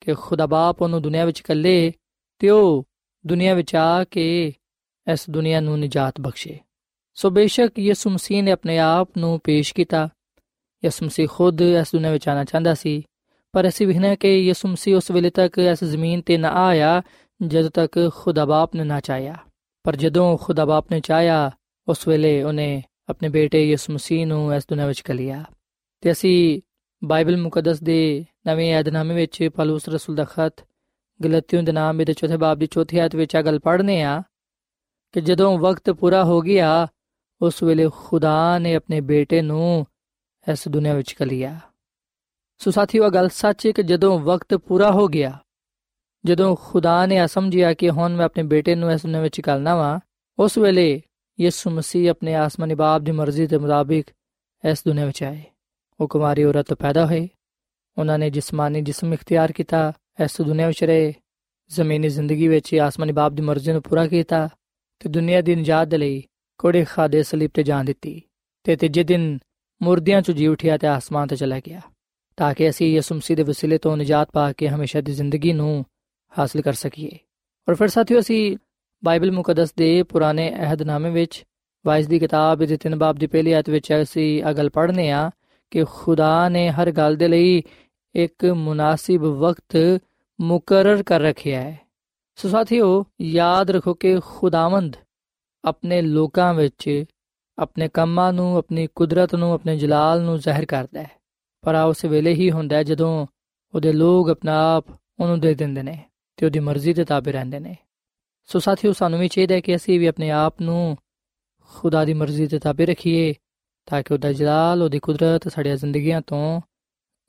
ਕਿ 0.00 0.14
ਖੁਦਾ 0.14 0.46
ਬਾਪ 0.46 0.82
ਉਹਨੂੰ 0.82 1.02
ਦੁਨੀਆ 1.02 1.24
ਵਿੱਚ 1.24 1.40
ਕੱਲੇ 1.40 1.92
ਤੇ 2.38 2.50
ਉਹ 2.50 2.88
ਦੁਨੀਆ 3.26 3.54
ਵਿੱਚ 3.54 3.74
ਆ 3.74 4.04
ਕੇ 4.04 4.52
ਇਸ 5.12 5.30
ਦੁਨੀਆ 5.30 5.60
ਨੂੰ 5.60 5.80
ਨਜਾਤ 5.80 6.20
ਬਖਸ਼ੇ। 6.20 6.58
ਸੋ 7.14 7.30
ਬੇਸ਼ੱਕ 7.30 7.78
ਯਿਸੂ 7.78 8.10
ਮਸੀਹ 8.10 8.42
ਨੇ 8.42 8.50
ਆਪਣੇ 8.50 8.78
ਆਪ 8.78 9.10
ਨੂੰ 9.18 9.40
ਪੇਸ਼ 9.44 9.74
ਕੀਤਾ। 9.74 10.08
ਯਿਸੂ 10.84 11.06
ਮਸੀਹ 11.06 11.28
ਖੁਦ 11.30 11.60
ਇਸ 11.60 11.92
ਦੁਨੀਆ 11.92 12.12
ਵਿੱਚ 12.12 12.28
ਆਣਾ 12.28 12.44
ਚਾਹੁੰਦਾ 12.44 12.74
ਸੀ। 12.74 13.02
ਪਰ 13.52 13.68
ਅਸੀਂ 13.68 13.86
ਵਿਖਣਾ 13.86 14.14
ਕਿ 14.14 14.38
ਯਿਸੂ 14.38 14.68
ਮਸੀਹ 14.68 14.96
ਉਸ 14.96 15.10
ਵੇਲੇ 15.10 15.30
ਤੱਕ 15.30 15.58
ਇਸ 15.58 15.84
ਜ਼ਮੀਨ 15.84 16.20
ਤੇ 16.20 16.36
ਨਾ 16.36 16.48
ਆਇਆ, 16.66 17.02
ਜਦੋਂ 17.42 17.70
ਤੱਕ 17.70 18.10
ਖੁਦਾ 18.14 18.44
ਬਾਪ 18.44 18.74
ਨੇ 18.74 18.84
ਨਾ 18.84 19.00
ਚਾਹਿਆ। 19.00 19.36
ਪਰ 19.84 19.96
ਜਦੋਂ 19.96 20.38
ਖੁਦਾ 20.38 20.64
ਬਾਪ 20.64 20.92
ਨੇ 20.92 21.00
ਚਾਹਿਆ, 21.00 21.50
ਉਸ 21.88 22.08
ਵੇਲੇ 22.08 22.42
ਉਹਨੇ 22.42 22.82
ਆਪਣੇ 23.08 23.28
ਬੇਟੇ 23.28 23.70
ਯਿਸੂ 23.70 23.92
ਮਸੀਹ 23.92 24.26
ਨੂੰ 24.26 24.54
ਇਸ 24.54 24.64
ਦੁਨੀਆਂ 24.68 24.86
ਵਿੱਚ 24.86 25.00
ਕਲਿਆ 25.00 25.44
ਤੇ 26.00 26.12
ਅਸੀਂ 26.12 26.60
ਬਾਈਬਲ 27.04 27.36
ਮੁਕੱਦਸ 27.36 27.80
ਦੇ 27.80 28.24
ਨਵੇਂ 28.46 28.74
ਏਧਨਾਮੇ 28.74 29.14
ਵਿੱਚ 29.14 29.48
ਪਾਲੂਸ 29.56 29.88
ਰਸੂਲ 29.88 30.16
ਦਾ 30.16 30.24
ਖਤ, 30.24 30.52
ਗਲਤੀਆਂ 31.24 31.62
ਦੇ 31.62 31.72
ਨਾਮ 31.72 32.04
ਦੇ 32.04 32.12
ਚੌਥੇ 32.12 32.36
ਬਾਬ 32.36 32.58
ਦੀ 32.58 32.66
ਚੌਥੀ 32.66 32.98
ਆਇਤ 32.98 33.16
ਵਿੱਚ 33.16 33.36
ਆ 33.36 33.42
ਗੱਲ 33.42 33.58
ਪੜ੍ਹਨੇ 33.58 34.02
ਆ 34.02 34.22
ਕਿ 35.12 35.20
ਜਦੋਂ 35.20 35.58
ਵਕਤ 35.58 35.90
ਪੂਰਾ 35.90 36.24
ਹੋ 36.24 36.40
ਗਿਆ, 36.40 36.88
ਉਸ 37.42 37.62
ਵੇਲੇ 37.62 37.88
ਖੁਦਾ 37.96 38.58
ਨੇ 38.58 38.74
ਆਪਣੇ 38.74 39.00
ਬੇਟੇ 39.00 39.42
ਨੂੰ 39.42 39.86
ਇਸ 40.52 40.68
ਦੁਨੀਆਂ 40.68 40.94
ਵਿੱਚ 40.94 41.12
ਕਲਿਆ 41.12 41.60
ਸੋ 42.58 42.70
ਸਾਥੀਓ 42.70 43.06
ਇਹ 43.06 43.10
ਗੱਲ 43.10 43.28
ਸੱਚ 43.28 43.66
ਹੈ 43.66 43.72
ਕਿ 43.72 43.82
ਜਦੋਂ 43.82 44.20
ਵਕਤ 44.20 44.54
ਪੂਰਾ 44.54 44.90
ਹੋ 44.90 45.08
ਗਿਆ, 45.08 45.38
ਜਦੋਂ 46.24 46.56
ਖੁਦਾ 46.56 47.06
ਨੇ 47.06 47.18
ਆ 47.18 47.26
ਸਮਝਿਆ 47.26 47.74
ਕਿ 47.74 47.90
ਹੁਣ 47.90 48.16
ਮੈਂ 48.16 48.24
ਆਪਣੇ 48.24 48.42
ਬੇਟੇ 48.42 48.74
ਨੂੰ 48.74 48.92
ਇਸ 48.92 49.02
ਦੁਨੀਆ 49.02 49.20
ਵਿੱਚ 49.20 49.40
ਕਲਣਾ 49.40 49.76
ਵਾ, 49.76 50.00
ਉਸ 50.38 50.58
ਵੇਲੇ 50.58 51.02
ਯਿਸੂ 51.40 51.70
ਮਸੀਹ 51.70 52.10
ਆਪਣੇ 52.10 52.34
ਆਸਮਾਨੀ 52.34 52.74
ਬਾਪ 52.74 53.02
ਦੀ 53.02 53.12
ਮਰਜ਼ੀ 53.12 53.46
ਦੇ 53.46 53.58
ਮੁਤਾਬਿਕ 53.58 54.06
ਇਸ 54.70 54.82
ਦੁਨੀਆ 54.86 55.06
ਵਿੱਚ 55.06 55.22
ਆਏ। 55.22 55.42
ਉਹ 56.00 56.08
ਕੁਮਾਰੀ 56.08 56.44
ਔਰਤ 56.44 56.74
ਪੈਦਾ 56.74 57.06
ਹੋਏ। 57.06 57.28
ਉਹਨਾਂ 57.98 58.18
ਨੇ 58.18 58.30
ਜਿਸਮਾਨੀ 58.30 58.80
ਜਿਸਮ 58.80 59.12
ਇਖਤਿਆਰ 59.12 59.52
ਕੀਤਾ, 59.52 59.92
ਇਸ 60.24 60.40
ਦੁਨੀਆ 60.40 60.66
ਵਿੱਚ 60.66 60.84
ਰਹੇ। 60.84 61.14
ਜ਼ਮੀਨੀ 61.70 62.08
ਜ਼ਿੰਦਗੀ 62.08 62.48
ਵਿੱਚ 62.48 62.74
ਆਸਮਾਨੀ 62.74 63.12
ਬਾਪ 63.12 63.32
ਦੀ 63.32 63.42
ਮਰਜ਼ੀ 63.42 63.72
ਨੂੰ 63.72 63.82
ਪੂਰਾ 63.82 64.06
ਕੀਤਾ 64.06 64.48
ਤੇ 65.00 65.08
ਦੁਨੀਆ 65.08 65.40
ਦੀ 65.40 65.54
ਨਜਾਤ 65.54 65.88
ਦੇ 65.88 65.98
ਲਈ 65.98 66.22
ਕੋੜੇ 66.58 66.84
ਖਾਦੇ 66.84 67.22
ਸਲੀਬ 67.22 67.50
ਤੇ 67.54 67.62
ਜਾਨ 67.62 67.84
ਦਿੱਤੀ 67.84 68.22
ਤੇ 68.64 68.76
ਤੀਜੇ 68.76 69.02
ਦਿਨ 69.02 69.38
ਮੁਰਦਿਆਂ 69.82 70.22
ਚੋਂ 70.22 70.34
ਜੀ 70.34 70.46
ਉਠਿਆ 70.46 70.76
ਤੇ 70.76 70.86
ਆਸਮਾਨ 70.86 71.28
ਤੇ 71.28 71.36
ਚਲਾ 71.36 71.60
ਗਿਆ। 71.60 71.80
ਤਾਂ 72.38 72.54
ਕਿ 72.54 72.70
ਅਸੀਂ 72.70 72.94
ਯਿਸੂ 72.94 73.14
ਮਸੀਹ 73.14 73.36
ਦੇ 73.36 73.42
ਵਸੀਲੇ 73.42 73.78
ਤੋਂ 73.78 73.96
ਨਜਾਤ 73.96 74.30
ਪਾ 74.32 74.52
ਕੇ 74.52 74.68
ਹਮੇਸ਼ਾ 74.68 75.00
ਦੀ 75.00 75.12
ਜ਼ਿੰਦਗੀ 75.12 75.52
ਨੂੰ 75.52 75.84
ਹਾਸਲ 76.38 76.60
ਕਰ 76.60 76.72
ਸਕੀਏ। 76.72 77.18
ਔਰ 77.68 77.74
ਫਿਰ 77.74 77.88
ਸਾਥੀਓ, 77.88 78.20
ਅਸੀਂ 78.20 78.56
ਬਾਈਬਲ 79.04 79.32
ਮੁਕੱਦਸ 79.32 79.74
ਦੇ 79.74 80.02
ਪੁਰਾਣੇ 80.02 80.54
ਅਹਿਦਨਾਮੇ 80.54 81.10
ਵਿੱਚ 81.10 81.44
ਵਾਇਸ 81.86 82.06
ਦੀ 82.06 82.18
ਕਿਤਾਬ 82.18 82.64
ਦੇ 82.64 82.76
ਤਿੰਨ 82.76 82.98
ਬਾਬ 82.98 83.16
ਦੀ 83.16 83.26
ਪਹਿਲੀ 83.26 83.52
ਆਇਤ 83.52 83.70
ਵਿੱਚ 83.70 83.92
ਅਸੀਂ 84.02 84.42
ਇਹ 84.42 84.54
ਗੱਲ 84.54 84.70
ਪੜ੍ਹਨੇ 84.70 85.10
ਆ 85.10 85.30
ਕਿ 85.70 85.84
ਖੁਦਾ 85.84 86.48
ਨੇ 86.48 86.70
ਹਰ 86.70 86.90
ਗੱਲ 86.90 87.16
ਦੇ 87.16 87.28
ਲਈ 87.28 87.62
ਇੱਕ 88.14 88.44
ਮੁਨਾਸਿਬ 88.44 89.22
ਵਕਤ 89.22 90.00
ਮੁਕਰਰ 90.40 91.02
ਕਰ 91.02 91.20
ਰੱਖਿਆ 91.20 91.60
ਹੈ। 91.60 91.80
ਸੋ 92.36 92.48
ਸਾਥੀਓ, 92.48 93.04
ਯਾਦ 93.20 93.70
ਰੱਖੋ 93.70 93.94
ਕਿ 93.94 94.20
ਖੁਦਾਵੰਦ 94.20 94.96
ਆਪਣੇ 95.64 96.02
ਲੋਕਾਂ 96.02 96.54
ਵਿੱਚ 96.54 97.04
ਆਪਣੇ 97.58 97.88
ਕੰਮਾਂ 97.88 98.32
ਨੂੰ, 98.32 98.56
ਆਪਣੀ 98.56 98.88
ਕੁਦਰਤ 98.94 99.34
ਨੂੰ, 99.34 99.52
ਆਪਣੇ 99.52 99.76
ਜਲਾਲ 99.76 100.22
ਨੂੰ 100.22 100.38
ਜ਼ਾਹਿਰ 100.38 100.64
ਕਰਦਾ 100.64 101.02
ਹੈ। 101.02 101.17
ਪਰ 101.62 101.74
ਆ 101.74 101.84
ਉਸ 101.84 102.04
ਵੇਲੇ 102.04 102.34
ਹੀ 102.34 102.50
ਹੁੰਦਾ 102.50 102.82
ਜਦੋਂ 102.82 103.26
ਉਹਦੇ 103.74 103.92
ਲੋਕ 103.92 104.28
ਆਪਣਾ 104.28 104.76
ਆਪ 104.76 104.84
ਉਹਨੂੰ 105.20 105.40
ਦੇ 105.40 105.54
ਦਿੰਦੇ 105.54 105.82
ਨੇ 105.82 106.04
ਤੇ 106.36 106.46
ਉਹਦੀ 106.46 106.58
ਮਰਜ਼ੀ 106.58 106.92
ਦੇ 106.92 107.04
ਤਾਬੇ 107.04 107.32
ਰਹਿੰਦੇ 107.32 107.60
ਨੇ। 107.60 107.76
ਸੋ 108.44 108.58
ਸਾਥੀਓ, 108.58 108.92
ਸਾਨੂੰ 108.92 109.18
ਵੀ 109.20 109.28
ਚਾਹੀਦਾ 109.28 109.54
ਹੈ 109.54 109.60
ਕਿ 109.60 109.76
ਅਸੀਂ 109.76 110.00
ਵੀ 110.00 110.06
ਆਪਣੇ 110.06 110.30
ਆਪ 110.30 110.60
ਨੂੰ 110.62 110.96
ਖੁਦਾ 111.68 112.04
ਦੀ 112.04 112.14
ਮਰਜ਼ੀ 112.14 112.46
ਦੇ 112.46 112.58
ਤਾਬੇ 112.58 112.86
ਰੱਖੀਏ 112.86 113.34
ਤਾਂ 113.86 114.02
ਕਿ 114.02 114.14
ਉਹਦਾ 114.14 114.32
ਜਲਾਲ 114.32 114.82
ਉਹਦੀ 114.82 114.98
ਕੁਦਰਤ 114.98 115.48
ਸਾਡੀਆਂ 115.48 115.76
ਜ਼ਿੰਦਗੀਆਂ 115.76 116.20
ਤੋਂ 116.20 116.60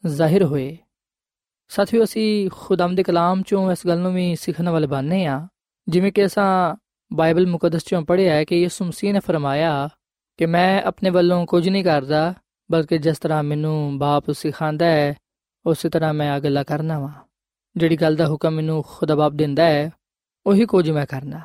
ਜ਼ਾਹਿਰ 0.05 0.43
ਹੋਏ। 0.43 0.77
ਸਾਥੀਓ, 1.69 2.03
ਅਸੀਂ 2.03 2.49
ਖੁਦਾਮ 2.53 2.95
ਦੇ 2.95 3.03
ਕਲਾਮ 3.03 3.41
ਚੋਂ 3.41 3.71
ਇਸ 3.71 3.87
ਗੱਲ 3.87 3.99
ਨੂੰ 3.99 4.13
ਵੀ 4.13 4.35
ਸਿੱਖਣ 4.35 4.69
ਵਾਲੇ 4.69 4.87
ਬਣਨੇ 4.87 5.25
ਆ 5.25 5.47
ਜਿਵੇਂ 5.87 6.11
ਕਿ 6.11 6.25
ਅਸਾਂ 6.25 6.75
ਬਾਈਬਲ 7.13 7.47
ਮੁਕੱਦਸ 7.47 7.83
ਚੋਂ 7.85 8.01
ਪੜ੍ਹਿਆ 8.01 8.33
ਹੈ 8.33 8.43
ਕਿ 8.43 8.61
ਯਿਸੂ 8.61 8.85
ਮਸੀਹ 8.85 9.13
ਨੇ 9.13 9.19
ਫਰਮਾਇਆ 9.19 9.89
ਕਿ 10.37 10.45
ਮੈਂ 10.45 10.81
ਆਪਣੇ 10.81 11.09
ਵੱਲੋਂ 11.09 11.45
ਕੁਝ 11.45 11.69
ਨਹੀਂ 11.69 11.83
ਕਰਦਾ 11.83 12.33
ਬਲਕਿ 12.71 12.97
ਜਿਸ 12.97 13.17
ਤਰ੍ਹਾਂ 13.17 13.43
ਮੈਨੂੰ 13.43 13.97
ਬਾਪ 13.97 14.31
ਸਿਖਾਉਂਦਾ 14.31 14.85
ਹੈ, 14.85 15.15
ਉਸੇ 15.65 15.89
ਤਰ੍ਹਾਂ 15.89 16.13
ਮੈਂ 16.13 16.31
ਆ 16.31 16.39
ਗੱਲਾਂ 16.39 16.63
ਕਰਨਾ 16.63 16.99
ਵਾ। 16.99 17.11
ਜਿਹੜੀ 17.77 17.97
ਗੱਲ 17.97 18.15
ਦਾ 18.15 18.27
ਹੁਕਮ 18.27 18.51
ਮੈਨੂੰ 18.51 18.83
ਖੁਦਾ 18.87 19.15
ਬਾਪ 19.15 19.31
ਦਿੰਦਾ 19.31 19.65
ਹੈ, 19.65 19.91
ਉਹੀ 20.45 20.65
ਕੁਝ 20.65 20.91
ਮੈਂ 20.91 21.05
ਕਰਨਾ। 21.05 21.41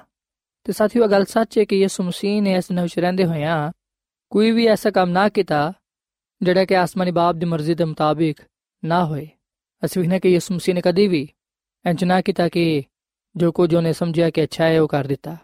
ਤੇ 0.65 0.73
ਸਾਥੀਓ 0.73 1.07
ਗੱਲ 1.07 1.25
ਸੱਚ 1.25 1.59
ਹੈ 1.59 1.65
ਕਿ 1.65 1.77
ਯਿਸੂ 1.77 2.03
ਮਸੀਹ 2.03 2.43
ਨੇ 2.43 2.55
ਇਸ 2.55 2.71
ਨਵ 2.73 2.89
ਰਹਿੰਦੇ 2.99 3.25
ਹੋਇਆਂ 3.25 3.73
ਕੋਈ 4.31 4.51
ਵੀ 4.51 4.67
ਐਸਾ 4.67 4.91
ਕੰਮ 4.91 5.11
ਨਾ 5.11 5.29
ਕੀਤਾ, 5.29 5.73
ਜਿਹੜਾ 6.43 6.65
ਕਿ 6.65 6.77
ਆਸਮਾਨੀ 6.77 7.11
ਬਾਪ 7.11 7.35
ਦੀ 7.35 7.47
ਮਰਜ਼ੀ 7.47 7.75
ਦੇ 7.75 7.85
ਮੁਤਾਬਿਕ 7.85 8.37
ਨਾ 8.85 9.05
ਹੋਏ। 9.05 9.29
ਅਸੀਂ 9.85 10.03
ਵੀ 10.03 10.09
ਨਾ 10.09 10.19
ਕਿ 10.19 10.29
ਯਿਸੂ 10.29 10.55
ਮਸੀਹ 10.55 10.75
ਨੇ 10.75 10.81
ਕਦੀ 10.81 11.09
ਵੀ 11.09 11.29
ਇੰਜ 11.87 12.05
ਨਾ 12.05 12.21
ਕੀਤਾ 12.21 12.49
ਕਿ 12.49 12.83
ਜੋ 13.37 13.53
ਕੁਝ 13.53 13.75
ਉਹਨੇ 13.75 13.93
ਸਮਝਿਆ 13.93 14.31
ਕਿ 14.31 14.43
ਅੱਛਾ 14.43 14.65
ਹੈ, 14.65 14.81
ਉਹ 14.81 14.89
ਕਰ 14.89 15.05
ਦਿੱਤਾ। 15.05 15.37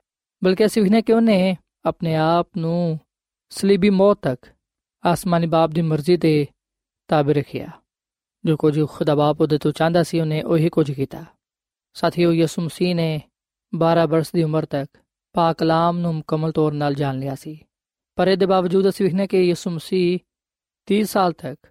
ਬਲਕਿ 0.44 0.66
ਅਸੀਂ 0.66 0.82
ਵੀ 0.82 0.90
ਨਾ 0.90 1.00
ਕਿ 1.00 1.12
ਉਹਨੇ 1.12 1.56
ਆਪਣੇ 1.84 2.16
ਆਪ 2.16 2.48
ਨੂੰ 2.56 3.00
ਸਲੀਬੀ 3.50 3.90
ਮੌਤ 3.90 4.18
ਤੱਕ 4.22 4.46
ਆਸਮਾਨੀ 5.03 5.47
ਬਾਪ 5.47 5.71
ਦੀ 5.71 5.81
ਮਰਜ਼ੀ 5.81 6.17
ਦੇ 6.17 6.47
ਤਾਬੇ 7.07 7.33
ਰੱਖਿਆ 7.33 7.67
ਜੋ 8.45 8.57
ਕੁਝ 8.57 8.85
ਖੁਦਾ 8.85 9.15
ਬਾਪ 9.15 9.41
ਉਹਦੇ 9.41 9.57
ਤੋਂ 9.57 9.71
ਚਾਹੁੰਦਾ 9.71 10.03
ਸੀ 10.03 10.19
ਉਹਨੇ 10.19 10.41
ਉਹੀ 10.41 10.69
ਕੁਝ 10.69 10.91
ਕੀਤਾ 10.91 11.25
ਸਾਥੀਓ 11.93 12.31
ਯਿਸੂ 12.31 12.61
ਮਸੀਹ 12.61 12.95
ਨੇ 12.95 13.21
12 13.73 14.07
ਬਰਸ 14.07 14.31
ਦੀ 14.31 14.43
ਉਮਰ 14.43 14.65
ਤੱਕ 14.65 14.97
ਪਾਕ 15.33 15.57
ਕਲਾਮ 15.57 15.97
ਨੂੰ 15.97 16.15
ਮੁਕੰਮਲ 16.15 16.51
ਤੌਰ 16.51 16.73
'ਤੇ 16.73 16.93
ਜਾਣ 16.93 17.19
ਲਿਆ 17.19 17.35
ਸੀ 17.35 17.59
ਪਰ 18.15 18.27
ਇਹਦੇ 18.27 18.45
ਬਾਵਜੂਦ 18.45 18.89
ਅਸੀਂ 18.89 19.05
ਵੇਖਨੇ 19.05 19.27
ਕਿ 19.27 19.41
ਯਿਸੂ 19.43 19.69
ਮਸੀਹ 19.69 20.19
30 20.87 21.03
ਸਾਲ 21.03 21.33
ਤੱਕ 21.33 21.67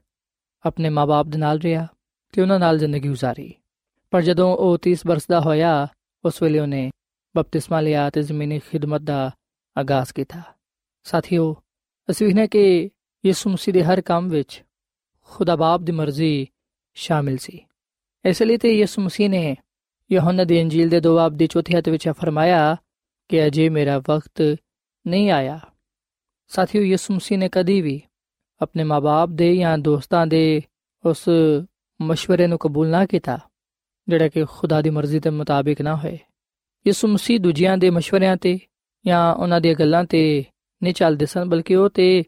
ਆਪਣੇ 0.65 0.89
ਮਾਪੇ 0.89 1.31
ਦੇ 1.31 1.39
ਨਾਲ 1.39 1.59
ਰਿਹਾ 1.59 1.87
ਤੇ 2.33 2.43
ਉਹਨਾਂ 2.43 2.59
ਨਾਲ 2.59 2.79
ਜ਼ਿੰਦਗੀ 2.79 3.09
گزارੀ 3.09 3.55
ਪਰ 4.11 4.23
ਜਦੋਂ 4.23 4.57
ਉਹ 4.57 4.79
30 4.89 5.07
ਬਰਸ 5.07 5.27
ਦਾ 5.27 5.41
ਹੋਇਆ 5.41 5.89
ਉਸ 6.25 6.43
ਵੇਲੇ 6.43 6.59
ਉਹਨੇ 6.59 6.91
ਬਪਤਿਸਮਾ 7.35 7.81
ਲਿਆ 7.81 8.11
ਤੇ 8.11 8.23
ਜ਼ਮੀਨੀ 8.23 8.59
ਖਿਦਮਤ 8.59 9.01
ਦਾ 9.01 9.31
ਆਗਾਜ਼ 9.77 10.13
ਕੀਤਾ 10.13 10.43
ਸਾਥੀਓ 11.05 11.55
ਅਸੀਂ 12.11 12.27
ਵੇਖਨੇ 12.27 12.47
ਕਿ 12.49 12.91
ਯਿਸੂ 13.26 13.50
ਮਸੀਹ 13.50 13.74
ਦੇ 13.74 13.84
ਹਰ 13.84 14.02
ਕੰਮ 14.02 14.30
ਵਿੱਚ 14.30 14.64
ਖੁਦਾ 15.24 15.56
ਬਾਪ 15.56 15.82
ਦੀ 15.82 15.92
ਮਰਜ਼ੀ 15.92 16.48
ਸ਼ਾਮਿਲ 16.94 17.38
ਸੀ। 17.38 17.66
ਇਸ 18.26 18.44
ਲਈ 18.44 18.58
ਤੇ 18.58 18.80
ਯਿਸੂ 18.80 19.02
ਮਸੀਹ 19.02 19.30
ਨੇ 19.30 19.56
ਯਹੋਨਾ 20.12 20.44
ਦੀ 20.44 20.60
ਇੰਜੀਲ 20.60 20.90
ਦੇ 20.90 20.98
2 20.98 21.16
ਬਾਬ 21.16 21.34
ਦੀ 21.34 21.48
4 21.48 21.78
ਹੱਤ 21.78 21.90
ਵਿੱਚ 21.90 22.10
ਫਰਮਾਇਆ 22.10 22.78
ਕਿ 23.30 23.48
ਅਜੇ 23.48 23.70
ਮੇਰਾ 23.70 24.00
ਵਕਤ 24.00 24.56
ਨਹੀਂ 25.08 25.32
ਆਇਆ। 25.32 25.60
ਸਾਥੀਓ, 26.48 26.82
ਯਿਸੂ 26.82 27.14
ਮਸੀਹ 27.14 27.38
ਨੇ 27.38 27.50
ਕਦੀ 27.52 27.82
ਵੀ 27.82 28.02
ਆਪਣੇ 28.62 28.84
ਮਾਪੇ 28.84 29.36
ਦੇ 29.36 29.58
ਜਾਂ 29.58 29.78
ਦੋਸਤਾਂ 29.78 30.28
ਦੇ 30.28 30.62
ਉਸ 31.06 31.30
مشورے 32.10 32.48
ਨੂੰ 32.48 32.58
ਕਬੂਲ 32.58 32.90
ਨਾ 32.90 33.06
ਕੀਤਾ, 33.06 33.40
ਜਿਹੜਾ 34.08 34.28
ਕਿ 34.28 34.46
ਖੁਦਾ 34.46 34.82
ਦੀ 34.82 34.90
ਮਰਜ਼ੀ 34.90 35.20
ਦੇ 35.20 35.30
ਮੁਤਾਬਿਕ 35.30 35.82
ਨਾ 35.82 35.96
ਹੋਏ। 35.96 36.20
ਯਿਸੂ 36.88 37.08
ਮਸੀਹ 37.08 37.40
ਦੂਜਿਆਂ 37.40 37.78
ਦੇ 37.78 37.90
مشورਿਆਂ 37.90 38.38
ਤੇ 38.38 38.60
ਜਾਂ 39.06 39.36
ਉਹਨਾਂ 39.36 39.62
ਦੀਆਂ 39.62 39.76
ਗੱਲਾਂ 39.76 40.04
ਤੇ 40.04 40.46
ਨਹੀਂ 40.84 40.94
ਚੱਲਦੇ 40.94 41.26
ਸਨ, 41.26 41.50
ਬਲਕਿ 41.50 41.76
ਉਹ 41.76 41.90
ਤੇ 41.90 42.24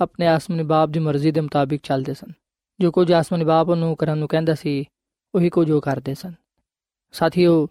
ਆਪਣੇ 0.00 0.26
ਆਸਮਾਨੀ 0.26 0.62
ਬਾਪ 0.62 0.88
ਦੀ 0.88 0.98
ਮਰਜ਼ੀ 0.98 1.30
ਦੇ 1.30 1.40
ਮੁਤਾਬਿਕ 1.40 1.80
ਚੱਲਦੇ 1.82 2.14
ਸਨ 2.14 2.32
ਜੋ 2.80 2.90
ਕੁਝ 2.90 3.12
ਆਸਮਾਨੀ 3.12 3.44
ਬਾਪ 3.44 3.70
ਨੂੰ 3.70 3.96
ਕਰਨ 3.96 4.18
ਨੂੰ 4.18 4.28
ਕਹਿੰਦਾ 4.28 4.54
ਸੀ 4.54 4.84
ਉਹੀ 5.34 5.50
ਕੁਝ 5.50 5.70
ਉਹ 5.70 5.80
ਕਰਦੇ 5.80 6.14
ਸਨ 6.14 6.32
ਸਾਥੀਓ 7.14 7.68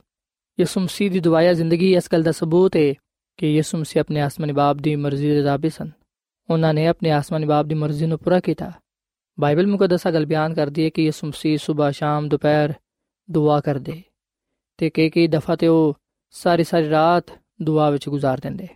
ਯਿਸੂ 0.59 0.79
ਮਸੀਹ 0.79 1.11
ਦੀ 1.11 1.19
ਦੁਆਇਆ 1.19 1.53
ਜ਼ਿੰਦਗੀ 1.53 1.93
ਇਸ 1.93 2.09
ਗੱਲ 2.11 2.23
ਦਾ 2.23 2.31
ਸਬੂਤ 2.31 2.75
ਹੈ 2.75 2.93
ਕਿ 3.37 3.53
ਯਿਸੂ 3.55 3.77
ਮਸੀਹ 3.77 4.01
ਆਪਣੇ 4.01 4.21
ਆਸਮਾਨੀ 4.21 4.53
ਬਾਪ 4.53 4.77
ਦੀ 4.77 4.95
ਮਰਜ਼ੀ 4.95 5.29
ਦੇ 5.29 5.41
ਜ਼ਾਬੀ 5.41 5.69
ਸਨ 5.69 5.91
ਉਹਨਾਂ 6.49 6.73
ਨੇ 6.73 6.87
ਆਪਣੇ 6.87 7.11
ਆਸਮਾਨੀ 7.11 7.45
ਬਾਪ 7.45 7.65
ਦੀ 7.65 7.75
ਮਰਜ਼ੀ 7.75 8.05
ਨੂੰ 8.05 8.17
ਪੂਰਾ 8.19 8.39
ਕੀਤਾ 8.39 8.71
ਬਾਈਬਲ 9.37 9.67
ਮੁਕੱਦਸਾ 9.67 10.11
ਗੱਲ 10.11 10.25
ਬਿਆਨ 10.25 10.53
ਕਰਦੀ 10.53 10.83
ਹੈ 10.83 10.89
ਕਿ 10.89 11.05
ਯਿਸੂ 11.05 11.27
ਮਸੀਹ 11.27 11.57
ਸਵੇਰ 11.57 11.91
ਸ਼ਾਮ 11.91 12.29
ਦੁਪਹਿਰ 12.29 12.73
ਦੁਆ 13.29 13.59
ਕਰਦੇ 13.61 14.01
ਤੇ 14.77 14.89
ਕਿ 14.89 15.09
ਕਿ 15.09 15.27
ਦਫਾ 15.27 15.55
ਤੇ 15.55 15.67
ਉਹ 15.67 15.95
ਸਾਰੀ 16.35 16.63
ਸਾਰੀ 16.63 16.89
ਰਾਤ 16.89 17.31
ਦੁਆ 17.61 17.89
ਵਿੱਚ 17.89 18.09
ਗੁਜ਼ਾਰ 18.09 18.39
ਦਿੰਦੇ 18.39 18.67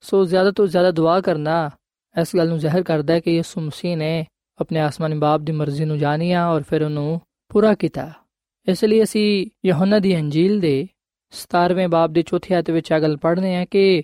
ਸੋ 0.00 0.24
ਜ਼ਿਆਦਾ 0.24 0.50
ਤੋਂ 0.50 0.66
ਜ਼ਿਆਦਾ 0.66 0.90
ਦੁਆ 0.90 1.20
ਕਰਨਾ 1.20 1.70
ਇਸ 2.20 2.36
ਗੱਲ 2.36 2.48
ਨੂੰ 2.48 2.58
ਜ਼ਾਹਿਰ 2.58 2.82
ਕਰਦਾ 2.82 3.14
ਹੈ 3.14 3.20
ਕਿ 3.20 3.36
ਯਿਸੂ 3.36 3.60
ਮਸੀਹ 3.60 3.96
ਨੇ 3.96 4.26
ਆਪਣੇ 4.60 4.80
ਆਸਮਾਨੀ 4.80 5.16
ਬਾਪ 5.16 5.40
ਦੀ 5.40 5.52
ਮਰਜ਼ੀ 5.52 5.84
ਨੂੰ 5.84 5.98
ਜਾਣਿਆ 5.98 6.48
ਔਰ 6.48 6.62
ਫਿਰ 6.62 6.82
ਉਹਨੂੰ 6.82 7.20
ਪੂਰਾ 7.48 7.74
ਕੀਤਾ। 7.74 8.12
ਇਸ 8.68 8.84
ਲਈ 8.84 9.02
ਅਸੀਂ 9.02 9.46
ਯਹੋਨਾ 9.66 9.98
ਦੀ 9.98 10.16
ਅੰਜੀਲ 10.16 10.60
ਦੇ 10.60 10.88
17ਵੇਂ 11.32 11.88
ਬਾਬ 11.88 12.12
ਦੇ 12.12 12.22
ਚੌਥੇ 12.22 12.54
ਆਇਤ 12.54 12.70
ਵਿੱਚ 12.70 12.92
ਆ 12.92 12.98
ਗੱਲ 12.98 13.16
ਪੜ੍ਹਨੇ 13.16 13.56
ਆ 13.56 13.64
ਕਿ 13.64 14.02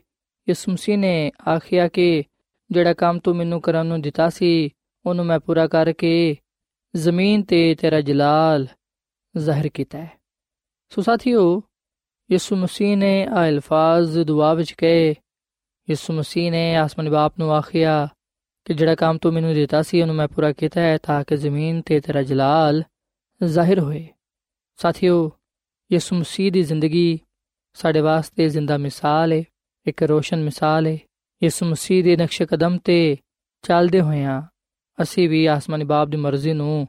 ਯਿਸੂ 0.48 0.72
ਮਸੀਹ 0.72 0.98
ਨੇ 0.98 1.32
ਆਖਿਆ 1.48 1.88
ਕਿ 1.88 2.22
ਜਿਹੜਾ 2.70 2.94
ਕੰਮ 2.94 3.18
ਤੂੰ 3.18 3.36
ਮੈਨੂੰ 3.36 3.60
ਕਰਨ 3.60 3.86
ਨੂੰ 3.86 4.00
ਦਿੱਤਾ 4.00 4.28
ਸੀ, 4.30 4.70
ਉਹਨੂੰ 5.06 5.26
ਮੈਂ 5.26 5.40
ਪੂਰਾ 5.40 5.66
ਕਰਕੇ 5.66 6.36
ਜ਼ਮੀਨ 6.96 7.42
ਤੇ 7.42 7.74
ਤੇਰਾ 7.74 8.00
ਜਲਾਲ 8.00 8.66
ਜ਼ਾਹਿਰ 9.36 9.68
ਕੀਤਾ 9.68 9.98
ਹੈ। 9.98 10.12
ਸੋ 10.88 11.02
ਸਾਥੀਓ, 11.02 11.62
ਯਿਸੂ 12.32 12.56
ਮਸੀਹ 12.56 12.96
ਨੇ 12.96 13.24
ਆ 13.24 13.48
ਅਲਫਾਜ਼ 13.48 14.18
ਦੁਆ 14.18 14.54
ਵਿੱਚ 14.54 14.72
ਕਹੇ 14.72 15.14
ਯਿਸੂ 15.90 16.12
ਮਸੀਹ 16.12 16.50
ਨੇ 16.50 16.76
ਆਸਮਾਨੀ 16.76 17.10
ਬਾਪ 17.10 17.34
ਨੂੰ 17.38 17.52
ਆਖਿਆ 17.52 18.08
ਕਿ 18.64 18.74
ਜਿਹੜਾ 18.74 18.94
ਕੰਮ 18.94 19.18
ਤੂੰ 19.18 19.32
ਮੈਨੂੰ 19.32 19.54
ਦਿੱਤਾ 19.54 19.82
ਸੀ, 19.82 20.02
ਉਹਨੂੰ 20.02 20.14
ਮੈਂ 20.16 20.28
ਪੂਰਾ 20.28 20.52
ਕੀਤਾ 20.52 20.80
ਹੈ 20.80 20.98
ਤਾਂ 20.98 21.24
ਕਿ 21.24 21.36
ਜ਼ਮੀਨ 21.36 21.82
ਤੇ 21.82 22.00
ਤੇਰਾ 22.00 22.22
ਜਲਾਲ 22.22 22.82
ਜ਼ਾਹਿਰ 23.44 23.78
ਹੋਏ। 23.78 24.08
ਸਾਥੀਓ, 24.76 25.30
ਯਿਸੂ 25.92 26.16
ਮਸੀਹ 26.16 26.52
ਦੀ 26.52 26.62
ਜ਼ਿੰਦਗੀ 26.62 27.20
ਸਾਡੇ 27.74 28.00
ਵਾਸਤੇ 28.00 28.48
ਜ਼ਿੰਦਾ 28.48 28.78
ਮਿਸਾਲ 28.78 29.32
ਹੈ 29.32 29.44
ਇੱਕ 29.86 30.02
ਰੋਸ਼ਨ 30.02 30.44
ਮਿਸਾਲ 30.44 30.86
ਹੈ 30.86 30.98
ਯਿਸੂ 31.42 31.66
ਮਸੀਹ 31.66 32.04
ਦੇ 32.04 32.16
ਨਕਸ਼ 32.16 32.42
ਕਦਮ 32.42 32.78
ਤੇ 32.78 33.16
ਚੱਲਦੇ 33.62 34.00
ਹੋਇਆਂ 34.00 34.42
ਅਸੀਂ 35.02 35.28
ਵੀ 35.28 35.46
ਆਸਮਾਨੀ 35.46 35.84
ਬਾਪ 35.84 36.08
ਦੀ 36.08 36.16
ਮਰਜ਼ੀ 36.16 36.52
ਨੂੰ 36.52 36.88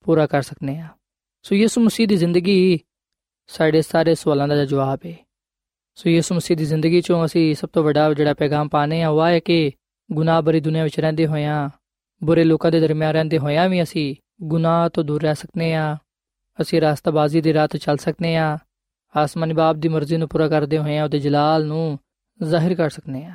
ਪੂਰਾ 0.00 0.26
ਕਰ 0.26 0.42
ਸਕਨੇ 0.42 0.78
ਆ 0.78 0.88
ਸੋ 1.42 1.54
ਯਿਸੂ 1.54 1.80
ਮਸੀਹ 1.80 2.08
ਦੀ 2.08 2.16
ਜ਼ਿੰਦਗੀ 2.16 2.80
ਸਾਡੇ 3.46 3.82
ਸਾਰੇ 3.82 4.14
ਸਵਾਲਾਂ 4.14 4.48
ਦਾ 4.48 4.64
ਜਵਾਬ 4.64 4.98
ਹੈ 5.06 5.16
ਸੋ 5.94 6.10
ਯਿਸੂ 6.10 6.34
ਮਸੀਹ 6.34 6.56
ਦੀ 6.56 6.64
ਜ਼ਿੰਦਗੀ 6.64 7.00
ਚੋਂ 7.00 7.24
ਅਸੀਂ 7.24 7.54
ਸਭ 7.54 7.68
ਤੋਂ 7.68 7.84
ਵੱਡਾ 7.84 8.14
ਜਿਹੜਾ 8.14 8.34
ਪੈਗਾਮ 8.34 8.68
ਪਾਣੇ 8.68 9.02
ਆ 9.02 9.08
ਉਹ 9.08 9.26
ਹੈ 9.26 9.38
ਕਿ 9.38 9.70
ਗੁਨਾਹ 10.12 10.42
ਭਰੀ 10.42 10.60
ਦੁਨੀਆ 10.60 10.84
ਵਿੱਚ 10.84 11.00
ਰਹਿੰਦੇ 11.00 11.26
ਹੋਇਆਂ 11.26 11.68
ਬੁਰੇ 12.22 12.44
ਲੋਕਾਂ 12.44 12.70
ਦੇ 12.70 12.80
ਦਰਮਿਆਨ 12.80 13.12
ਰਹਿੰਦੇ 13.12 13.38
ਹੋਇਆਂ 13.38 13.68
ਵੀ 13.68 13.82
ਅਸੀਂ 13.82 14.14
ਗੁਨਾਹ 14.42 14.88
ਤੋਂ 14.88 15.04
ਦੂਰ 15.04 15.22
ਰਹਿ 15.22 15.34
ਸਕਨੇ 15.34 15.74
ਆ 15.74 15.96
ਅਸੀਂ 16.60 16.80
ਰਾਸਤਾਬਾਜ਼ੀ 16.80 17.40
ਦੀ 17.40 17.52
ਰਾਹ 17.52 17.68
ਤੇ 17.68 17.78
ਚੱਲ 17.78 17.96
ਸਕਨੇ 17.96 18.36
ਆ 18.36 18.58
ਆਸਮਾਨੀ 19.16 19.54
ਬਾਪ 19.54 19.76
ਦੀ 19.76 19.88
ਮਰਜ਼ੀ 19.88 20.16
ਨੂੰ 20.16 20.28
ਪੂਰਾ 20.28 20.48
ਕਰਦੇ 20.48 20.78
ਹੋਏ 20.78 20.98
ਆ 20.98 21.04
ਉਹਦੇ 21.04 21.18
ਜਲਾਲ 21.18 21.64
ਨੂੰ 21.66 21.98
ਜ਼ਾਹਿਰ 22.42 22.74
ਕਰ 22.74 22.90
ਸਕਨੇ 22.90 23.24
ਆ 23.24 23.34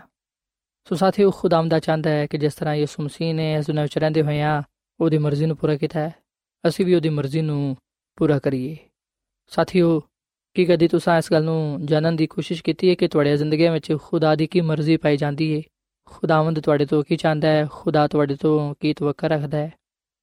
ਸੋ 0.88 0.96
ਸਾਥੀਓ, 0.96 1.32
ਖੁਦਾਮ 1.32 1.70
ਦਾ 1.70 1.80
ਚਾਹੁੰਦਾ 1.80 2.10
ਹੈ 2.10 2.26
ਕਿ 2.26 2.38
ਜਿਸ 2.38 2.54
ਤਰ੍ਹਾਂ 2.54 2.76
ਯਿਸੂ 2.76 3.04
ਮਸੀਹ 3.04 3.34
ਨੇ 3.34 3.54
ਇਸ 3.54 3.66
ਦੁਨੀਆਂ 3.68 3.84
ਵਿੱਚ 3.84 3.98
ਰਹਿੰਦੇ 3.98 4.22
ਹੋਏ 4.22 4.42
ਆ 4.42 4.64
ਉਹਦੀ 5.00 5.18
ਮਰਜ਼ੀ 5.18 5.46
ਨੂੰ 5.46 5.58
ਪੂਰਾ 5.58 5.76
ਕੀਤਾ 5.78 6.00
ਹੈ, 6.00 6.14
ਅਸੀਂ 6.68 6.86
ਵੀ 6.86 6.96
ਉਹਦੀ 6.96 7.10
ਮਰਜ਼ੀ 7.10 7.42
ਨੂੰ 7.42 7.78
ਪੂਰਾ 8.18 8.40
ਕਰੀਏ। 8.40 8.78
ਸਾਥੀਓ 9.48 10.02
ਕੀ 10.57 10.65
ਕਦੀ 10.65 10.89
ਤੁਸੀਂ 10.89 11.13
ਇਸ 11.13 11.33
ਗੱਲ 11.33 11.45
ਨੂੰ 11.45 11.87
ਜਾਣਨ 11.87 12.17
ਦੀ 12.17 12.27
ਕੋਸ਼ਿਸ਼ 12.27 12.63
ਕੀਤੀ 12.63 12.89
ਹੈ 12.91 12.95
ਕਿ 12.95 13.09
ਤੁਹਾਡੀ 13.09 13.37
ਜ਼ਿੰਦਗੀ 13.37 13.69
ਵਿੱਚ 13.69 13.93
ਖੁਦਾ 14.03 14.35
ਦੀ 14.35 14.47
ਕੀ 14.47 14.61
ਮਰਜ਼ੀ 14.61 14.97
ਪਾਈ 14.97 15.17
ਜਾਂਦੀ 15.17 15.57
ਹੈ 15.57 15.63
ਖੁਦਾਵੰਦ 16.07 16.61
ਤੁਹਾਡੇ 16.61 16.87
ਤੋਂ 16.87 17.03
ਕੀ 17.05 17.17
ਚਾਹੁੰਦਾ 17.17 17.49
ਹੈ 17.49 17.67
ਖੁਦਾ 17.71 18.07
ਤੁਹਾਡੇ 18.09 18.37
ਤੋਂ 18.37 18.75
ਕੀ 18.81 18.93
ਤਵੱਕਾ 18.93 19.29
ਰੱਖਦਾ 19.29 19.59
ਹੈ 19.59 19.71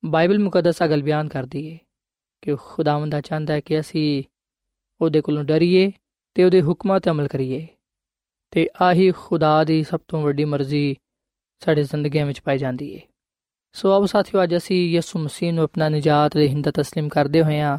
ਬਾਈਬਲ 0.03 0.39
ਮੁਕੱਦਸ 0.39 0.83
ਅਗਲ 0.83 1.03
ਬਿਆਨ 1.03 1.27
ਕਰਦੀ 1.27 1.71
ਹੈ 1.71 1.77
ਕਿ 2.41 2.55
ਖੁਦਾਵੰਦ 2.55 3.11
ਦਾ 3.11 3.21
ਚਾਹੁੰਦਾ 3.21 3.53
ਹੈ 3.53 3.59
ਕਿ 3.59 3.79
ਅਸੀਂ 3.79 4.23
ਉਹਦੇ 5.01 5.21
ਕੋਲੋਂ 5.21 5.43
ਡਰੀਏ 5.43 5.91
ਤੇ 6.35 6.43
ਉਹਦੇ 6.43 6.61
ਹੁਕਮਾਂ 6.61 6.99
ਤੇ 6.99 7.09
ਅਮਲ 7.09 7.27
ਕਰੀਏ 7.27 7.67
ਤੇ 8.51 8.67
ਆਹੀ 8.81 9.11
ਖੁਦਾ 9.11 9.63
ਦੀ 9.63 9.83
ਸਭ 9.83 9.99
ਤੋਂ 10.07 10.21
ਵੱਡੀ 10.21 10.45
ਮਰਜ਼ੀ 10.45 10.95
ਸਾਡੇ 11.61 11.83
ਜ਼ਿੰਦਗੀਆਂ 11.83 12.25
ਵਿੱਚ 12.25 12.41
ਪਾਈ 12.41 12.57
ਜਾਂਦੀ 12.57 12.95
ਹੈ 12.95 13.01
ਸੋ 13.73 13.91
ਆਓ 13.91 14.05
ਸਾਥੀਓ 14.05 14.43
ਅੱਜ 14.43 14.55
ਅਸੀਂ 14.57 14.91
ਯਿਸੂ 14.91 15.19
ਮਸੀਹ 15.19 15.53
ਨੂੰ 15.53 15.63
ਆਪਣਾ 15.63 15.89
ਨਜਾਤ 15.89 16.37
ਦੇ 16.37 16.47
ਹਿੰਦਾ 16.47 16.71
تسلیم 16.79 17.07
ਕਰਦੇ 17.07 17.43
ਹੋਏ 17.43 17.59
ਹਾਂ 17.59 17.77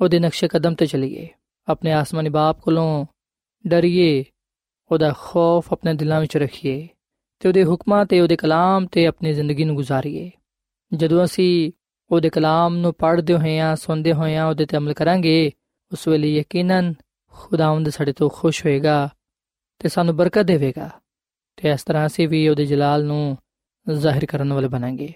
ਉਹਦੇ 0.00 0.18
ਨਕਸ਼ੇ 0.18 0.48
ਕਦਮ 0.48 0.74
ਤੇ 0.74 0.86
ਚਲੀਏ 0.86 1.28
ਆਪਣੇ 1.67 1.91
ਆਸਮਾਨੀ 1.91 2.29
ਬਾਪ 2.29 2.59
ਕੋਲੋਂ 2.59 3.05
ਡਰੀਏ 3.65 4.23
ਉਹਦਾ 4.91 5.11
ਖੌਫ 5.17 5.71
ਆਪਣੇ 5.73 5.93
ਦਿਲਾਂ 5.93 6.19
ਵਿੱਚ 6.21 6.37
ਰੱਖੀਏ 6.37 6.87
ਤੇ 7.41 7.47
ਉਹਦੇ 7.47 7.63
ਹੁਕਮਾਂ 7.63 8.05
ਤੇ 8.05 8.19
ਉਹਦੇ 8.19 8.35
ਕਲਾਮ 8.35 8.85
ਤੇ 8.85 9.05
ਆਪਣੀ 9.07 9.33
ਜ਼ਿੰਦਗੀ 9.33 9.63
ਨੂੰ 9.63 9.75
ਗੁਜ਼ਾਰੀਏ 9.75 10.29
ਜਦੋਂ 10.91 11.23
ਅਸੀਂ 11.23 11.71
ਉਹਦੇ 12.11 12.29
ਕਲਾਮ 12.29 12.75
ਨੂੰ 12.75 12.93
ਪੜ੍ਹਦੇ 12.93 13.33
ਹੋਇਆਂ 13.33 13.75
ਸੁਣਦੇ 13.75 14.13
ਹੋਇਆਂ 14.13 14.45
ਉਹਦੇ 14.45 14.65
ਤੇ 14.65 14.77
ਅਮਲ 14.77 14.93
ਕਰਾਂਗੇ 14.93 15.51
ਉਸ 15.91 16.07
ਵੇਲੇ 16.07 16.33
ਯਕੀਨਨ 16.33 16.93
ਖੁਦਾਵੰਦ 17.33 17.89
ਸਾਡੇ 17.89 18.13
ਤੋਂ 18.13 18.29
ਖੁਸ਼ 18.29 18.65
ਹੋਏਗਾ 18.65 19.09
ਤੇ 19.81 19.89
ਸਾਨੂੰ 19.89 20.15
ਬਰਕਤ 20.15 20.45
ਦੇਵੇਗਾ 20.45 20.89
ਤੇ 21.57 21.71
ਇਸ 21.71 21.83
ਤਰ੍ਹਾਂ 21.83 22.05
ਅਸੀਂ 22.05 22.27
ਵੀ 22.27 22.47
ਉਹਦੇ 22.47 22.65
ਜਲਾਲ 22.65 23.05
ਨੂੰ 23.05 23.37
ਜ਼ਾਹਿਰ 23.87 24.25
ਕਰਨ 24.25 24.53
ਵਾਲੇ 24.53 24.67
ਬਣਾਂਗੇ 24.67 25.13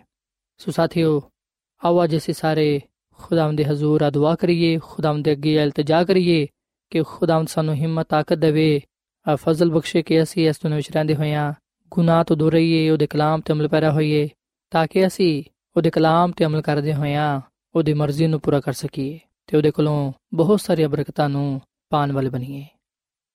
ਸੋ 0.59 0.71
ਸਾਥੀਓ 0.71 1.19
ਆਓ 1.81 2.03
ਅੱਜ 2.03 2.15
ਅਸੀਂ 2.17 2.33
ਸਾਰੇ 2.33 2.79
ਖੁਦਾਮ 3.17 3.55
ਦੇ 3.55 3.65
ਹਜ਼ੂਰ 3.65 4.01
ਆ 4.01 4.09
ਦੁਆ 4.09 4.35
ਕਰੀਏ 4.35 4.79
ਖੁਦਾਮ 4.83 5.21
ਦੇ 5.21 5.31
ਅੱਗੇ 5.31 5.55
ਇਲਤਜਾ 5.55 6.03
ਕਰੀਏ 6.03 6.47
ਕਿ 6.89 7.03
ਖੁਦਾਮ 7.03 7.45
ਸਾਨੂੰ 7.45 7.75
ਹਿੰਮਤ, 7.75 8.07
ਤਾਕਤ 8.09 8.33
ਦੇਵੇ। 8.33 8.81
ਆ 9.27 9.35
ਫਜ਼ਲ 9.35 9.71
ਬਖਸ਼ੇ 9.71 10.01
ਕਿ 10.01 10.23
ਅਸੀਂ 10.23 10.49
ਇਸ 10.49 10.55
ਦੁਨੀਆਂ 10.55 10.77
ਵਿੱਚ 10.77 10.91
ਰਹਿੰਦੇ 10.91 11.15
ਹੋਇਆਂ 11.15 11.53
ਗੁਨਾਹ 11.91 12.23
ਤੋਂ 12.23 12.35
ਦੂਰ 12.37 12.53
ਰਹੀਏ, 12.53 12.89
ਉਹਦੇ 12.89 13.07
ਕਲਾਮ 13.07 13.41
ਤੇ 13.41 13.53
ਅਮਲ 13.53 13.67
ਪੈਰਾ 13.67 13.91
ਹੋਈਏ, 13.91 14.29
ਤਾਂ 14.71 14.87
ਕਿ 14.87 15.07
ਅਸੀਂ 15.07 15.43
ਉਹਦੇ 15.77 15.89
ਕਲਾਮ 15.89 16.31
ਤੇ 16.31 16.45
ਅਮਲ 16.45 16.61
ਕਰਦੇ 16.61 16.93
ਹੋਇਆਂ 16.93 17.41
ਉਹਦੀ 17.75 17.93
ਮਰਜ਼ੀ 17.93 18.27
ਨੂੰ 18.27 18.39
ਪੂਰਾ 18.39 18.59
ਕਰ 18.59 18.73
ਸਕੀਏ 18.73 19.19
ਤੇ 19.47 19.57
ਉਹਦੇ 19.57 19.71
ਕੋਲੋਂ 19.71 20.13
ਬਹੁਤ 20.33 20.61
ਸਾਰੀਆਂ 20.61 20.89
ਬਰਕਤਾਂ 20.89 21.29
ਨੂੰ 21.29 21.61
ਪਾਣ 21.89 22.11
ਵਾਲੇ 22.11 22.29
ਬਣੀਏ। 22.29 22.65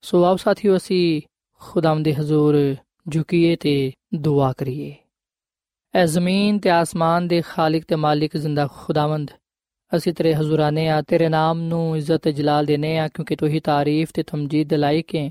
ਸੋ 0.02 0.24
ਆਓ 0.24 0.36
ਸਾਥੀਓ, 0.36 0.76
ਅਸੀਂ 0.76 1.22
ਖੁਦਾਮ 1.60 2.02
ਦੇ 2.02 2.14
ਹਜ਼ੂਰ 2.14 2.74
ਝੁਕੀਏ 3.10 3.56
ਤੇ 3.56 3.92
ਦੁਆ 4.14 4.52
ਕਰੀਏ। 4.52 4.94
ਐ 5.94 6.06
ਜ਼ਮੀਨ 6.06 6.58
ਤੇ 6.58 6.70
ਆਸਮਾਨ 6.70 7.28
ਦੇ 7.28 7.42
ਖਾਲਕ 7.42 7.84
ਤੇ 7.88 7.96
ਮਾਲਿਕ 7.96 8.36
ਜ਼ਿੰਦਾ 8.36 8.68
ਖੁਦਾਵੰਦ 8.74 9.30
ਅਸੀਂ 9.92 10.12
ਤੇਰੇ 10.12 10.34
ਹਜ਼ੂਰਾਨੇ 10.34 10.88
ਆ, 10.88 11.00
ਤੇਰੇ 11.02 11.28
ਨਾਮ 11.28 11.60
ਨੂੰ 11.60 11.96
ਇੱਜ਼ਤ 11.96 12.22
ਤੇ 12.22 12.32
ਜਲਾਲ 12.32 12.66
ਦੇਨੇ 12.66 12.98
ਆ, 12.98 13.08
ਕਿਉਂਕਿ 13.08 13.36
ਤੂੰ 13.36 13.48
ਹੀ 13.48 13.60
ਤਾਰੀਫ 13.60 14.10
ਤੇ 14.14 14.22
ਤਮਜੀਦ 14.22 14.68
ਦੇ 14.68 14.76
ਲਾਇਕ 14.76 15.14
ਹੈ 15.16 15.30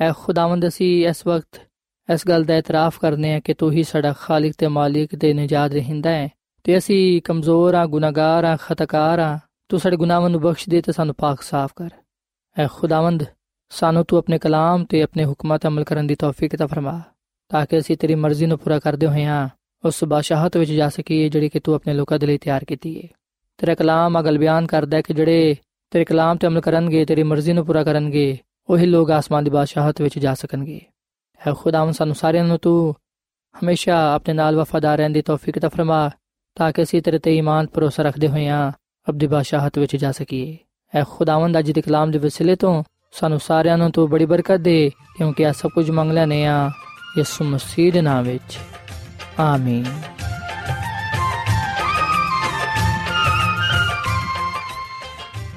ਐ 0.00 0.12
ਖੁਦਾਵੰਦ, 0.18 0.66
ਅਸੀਂ 0.68 1.08
ਇਸ 1.08 1.26
ਵਕਤ 1.26 1.60
ਇਸ 2.08 2.26
ਗੱਲ 2.28 2.44
ਦਾ 2.44 2.56
ਇਤਰਾਫ 2.56 2.98
ਕਰਨੇ 2.98 3.34
ਆ 3.34 3.40
ਕਿ 3.40 3.54
ਤੂੰ 3.54 3.70
ਹੀ 3.72 3.82
ਸਾਡਾ 3.82 4.12
ਖਾਲਕ 4.12 4.54
ਤੇ 4.58 4.68
ਮਾਲਿਕ 4.68 5.14
ਤੇ 5.16 5.32
ਨਜਾਤ 5.34 5.72
ਰਹਿੰਦਾ 5.72 6.10
ਹੈ 6.10 6.28
ਤੇ 6.64 6.76
ਅਸੀਂ 6.78 7.22
ਕਮਜ਼ੋਰ 7.24 7.74
ਆ, 7.74 7.84
ਗੁਨਾਹਗਾਰ 7.86 8.44
ਆ, 8.44 8.56
ਖਤਕਾਰ 8.56 9.18
ਆ। 9.18 9.38
ਤੂੰ 9.70 9.78
ਸਾਡੇ 9.80 9.96
ਗੁਨਾਹਾਂ 9.96 10.30
ਨੂੰ 10.30 10.40
ਬਖਸ਼ 10.40 10.68
ਦੇ 10.68 10.80
ਤੇ 10.80 10.92
ਸਾਨੂੰ 10.92 11.14
ਪਾਕ 11.14 11.42
ਸਾਫ਼ 11.42 11.72
ਕਰ। 11.76 11.88
ਐ 12.56 12.66
ਖੁਦਾਵੰਦ, 12.72 13.24
ਸਾਨੂੰ 13.72 14.04
ਤੂੰ 14.04 14.18
ਆਪਣੇ 14.18 14.38
ਕਲਾਮ 14.38 14.84
ਤੇ 14.84 15.02
ਆਪਣੇ 15.02 15.24
ਹੁਕਮਾਂ 15.24 15.58
ਤੇ 15.58 15.68
ਅਮਲ 15.68 15.84
ਕਰਨ 15.84 16.06
ਦੀ 16.06 16.14
ਤੌਫੀਕ 16.14 16.56
ਤਾ 16.56 16.66
ਫਰਮਾ, 16.66 17.00
ਤਾਂ 17.50 17.64
ਕਿ 17.66 17.78
ਅਸੀਂ 17.78 17.96
ਤੇਰੀ 17.96 18.14
ਮਰਜ਼ੀ 18.14 18.46
ਨੂੰ 18.46 18.58
ਪੂਰਾ 18.58 18.78
ਕਰਦੇ 18.78 19.06
ਹੋਇਆਂ 19.06 19.48
ਉਸ 19.84 20.04
ਬਾਦਸ਼ਾਹਤ 20.04 20.56
ਵਿੱਚ 20.56 20.70
ਜਾ 20.70 20.88
ਸਕੀਏ 20.88 21.28
ਜਿਹੜੀ 21.28 21.48
ਕਿ 21.48 21.60
ਤੂੰ 21.60 21.74
ਆਪਣੇ 21.74 21.94
ਲੋਕਾਂ 21.94 22.18
ਦੇ 22.18 22.26
ਲਈ 22.26 22.38
ਤਿਆਰ 22.38 22.64
ਕੀਤੀ 22.64 23.00
ਹੈ 23.02 23.08
ਤੇਰਾ 23.56 23.74
ਕਲਾਮ 23.74 24.20
ਅਗਲ 24.20 24.38
ਬਿਆਨ 24.38 24.66
ਕਰਦਾ 24.66 24.96
ਹੈ 24.96 25.02
ਕਿ 25.02 25.14
ਜਿਹੜੇ 25.14 25.56
ਤੇਰੇ 25.90 26.04
ਕਲਾਮ 26.04 26.36
ਤੇ 26.36 26.46
ਅਮਲ 26.46 26.60
ਕਰਨਗੇ, 26.60 27.04
ਤੇਰੀ 27.04 27.22
ਮਰਜ਼ੀ 27.22 27.52
ਨੂੰ 27.52 27.66
ਪੂਰਾ 27.66 27.84
ਕਰਨਗੇ, 27.84 28.38
ਉਹੀ 28.70 28.86
ਲੋਕ 28.86 29.10
ਆਸਮਾਨ 29.10 29.44
ਦੀ 29.44 29.50
ਬਾਦਸ਼ਾਹਤ 29.50 30.00
ਵਿੱਚ 30.00 30.18
ਜਾ 30.18 30.34
ਸਕਣਗੇ। 30.34 30.80
ਹੈ 31.46 31.52
ਖੁਦਾਵੰ 31.52 31.92
ਸਾਨੂੰ 31.92 32.14
ਸਾਰਿਆਂ 32.14 32.44
ਨੂੰ 32.44 32.58
ਤੂੰ 32.58 32.94
ਹਮੇਸ਼ਾ 33.56 34.14
ਆਪਣੇ 34.14 34.34
ਨਾਲ 34.34 34.56
ਵਫਾਦਾਰ 34.56 34.98
ਰਹਿਣ 34.98 35.10
ਦੀ 35.10 35.22
ਤੌਫੀਕ 35.22 35.58
ਤਾ 35.58 35.68
ਫਰਮਾ, 35.68 36.10
ਤਾਂ 36.54 36.72
ਕਿ 36.72 36.82
ਅਸੀਂ 36.82 37.02
ਤੇਰੇ 37.02 37.18
ਤੇ 37.18 37.36
ਈਮਾਨ 37.36 37.66
ਭਰੋਸਾ 37.66 38.02
ਰੱਖਦੇ 38.02 38.28
ਹੋਇਆਂ 38.28 38.72
ਅਬਦੀ 39.08 39.26
ਬਾਦਸ਼ਾਹਤ 39.26 39.78
ਵਿੱਚ 39.78 39.96
ਜਾ 39.96 40.12
ਸਕੀਏ। 40.12 40.58
ਹੈ 40.96 41.04
ਖੁਦਾਵੰਦ, 41.10 41.58
ਅੱਜ 41.58 41.70
ਦੇ 41.70 41.82
ਕਲਾਮ 41.82 42.10
ਦੇ 42.10 42.18
ਵਸਿਲੇ 42.18 42.56
ਤੋਂ 42.56 42.84
ਸਾਨੂੰ 43.12 43.40
ਸਾਰਿਆਂ 43.40 43.78
ਨੂੰ 43.78 43.90
ਤੂੰ 43.90 44.10
ਬੜੀ 44.10 44.24
ਬਰਕਤ 44.24 44.56
ਦੇ, 44.56 44.90
ਕਿਉਂਕਿ 45.16 45.46
ਆ 45.46 45.52
ਸਭ 45.52 45.68
ਕੁਝ 45.68 45.90
ਮੰਗ 45.90 46.12
ਲੈਨੇ 46.12 46.46
ਆ 46.46 46.70
ਯਿਸੂ 47.18 47.44
ਮਸੀਹ 47.44 47.92
ਦੇ 47.92 48.00
ਨਾਮ 48.00 48.24
ਵਿੱਚ। 48.24 48.58
ਆਮੀਨ। 49.38 49.84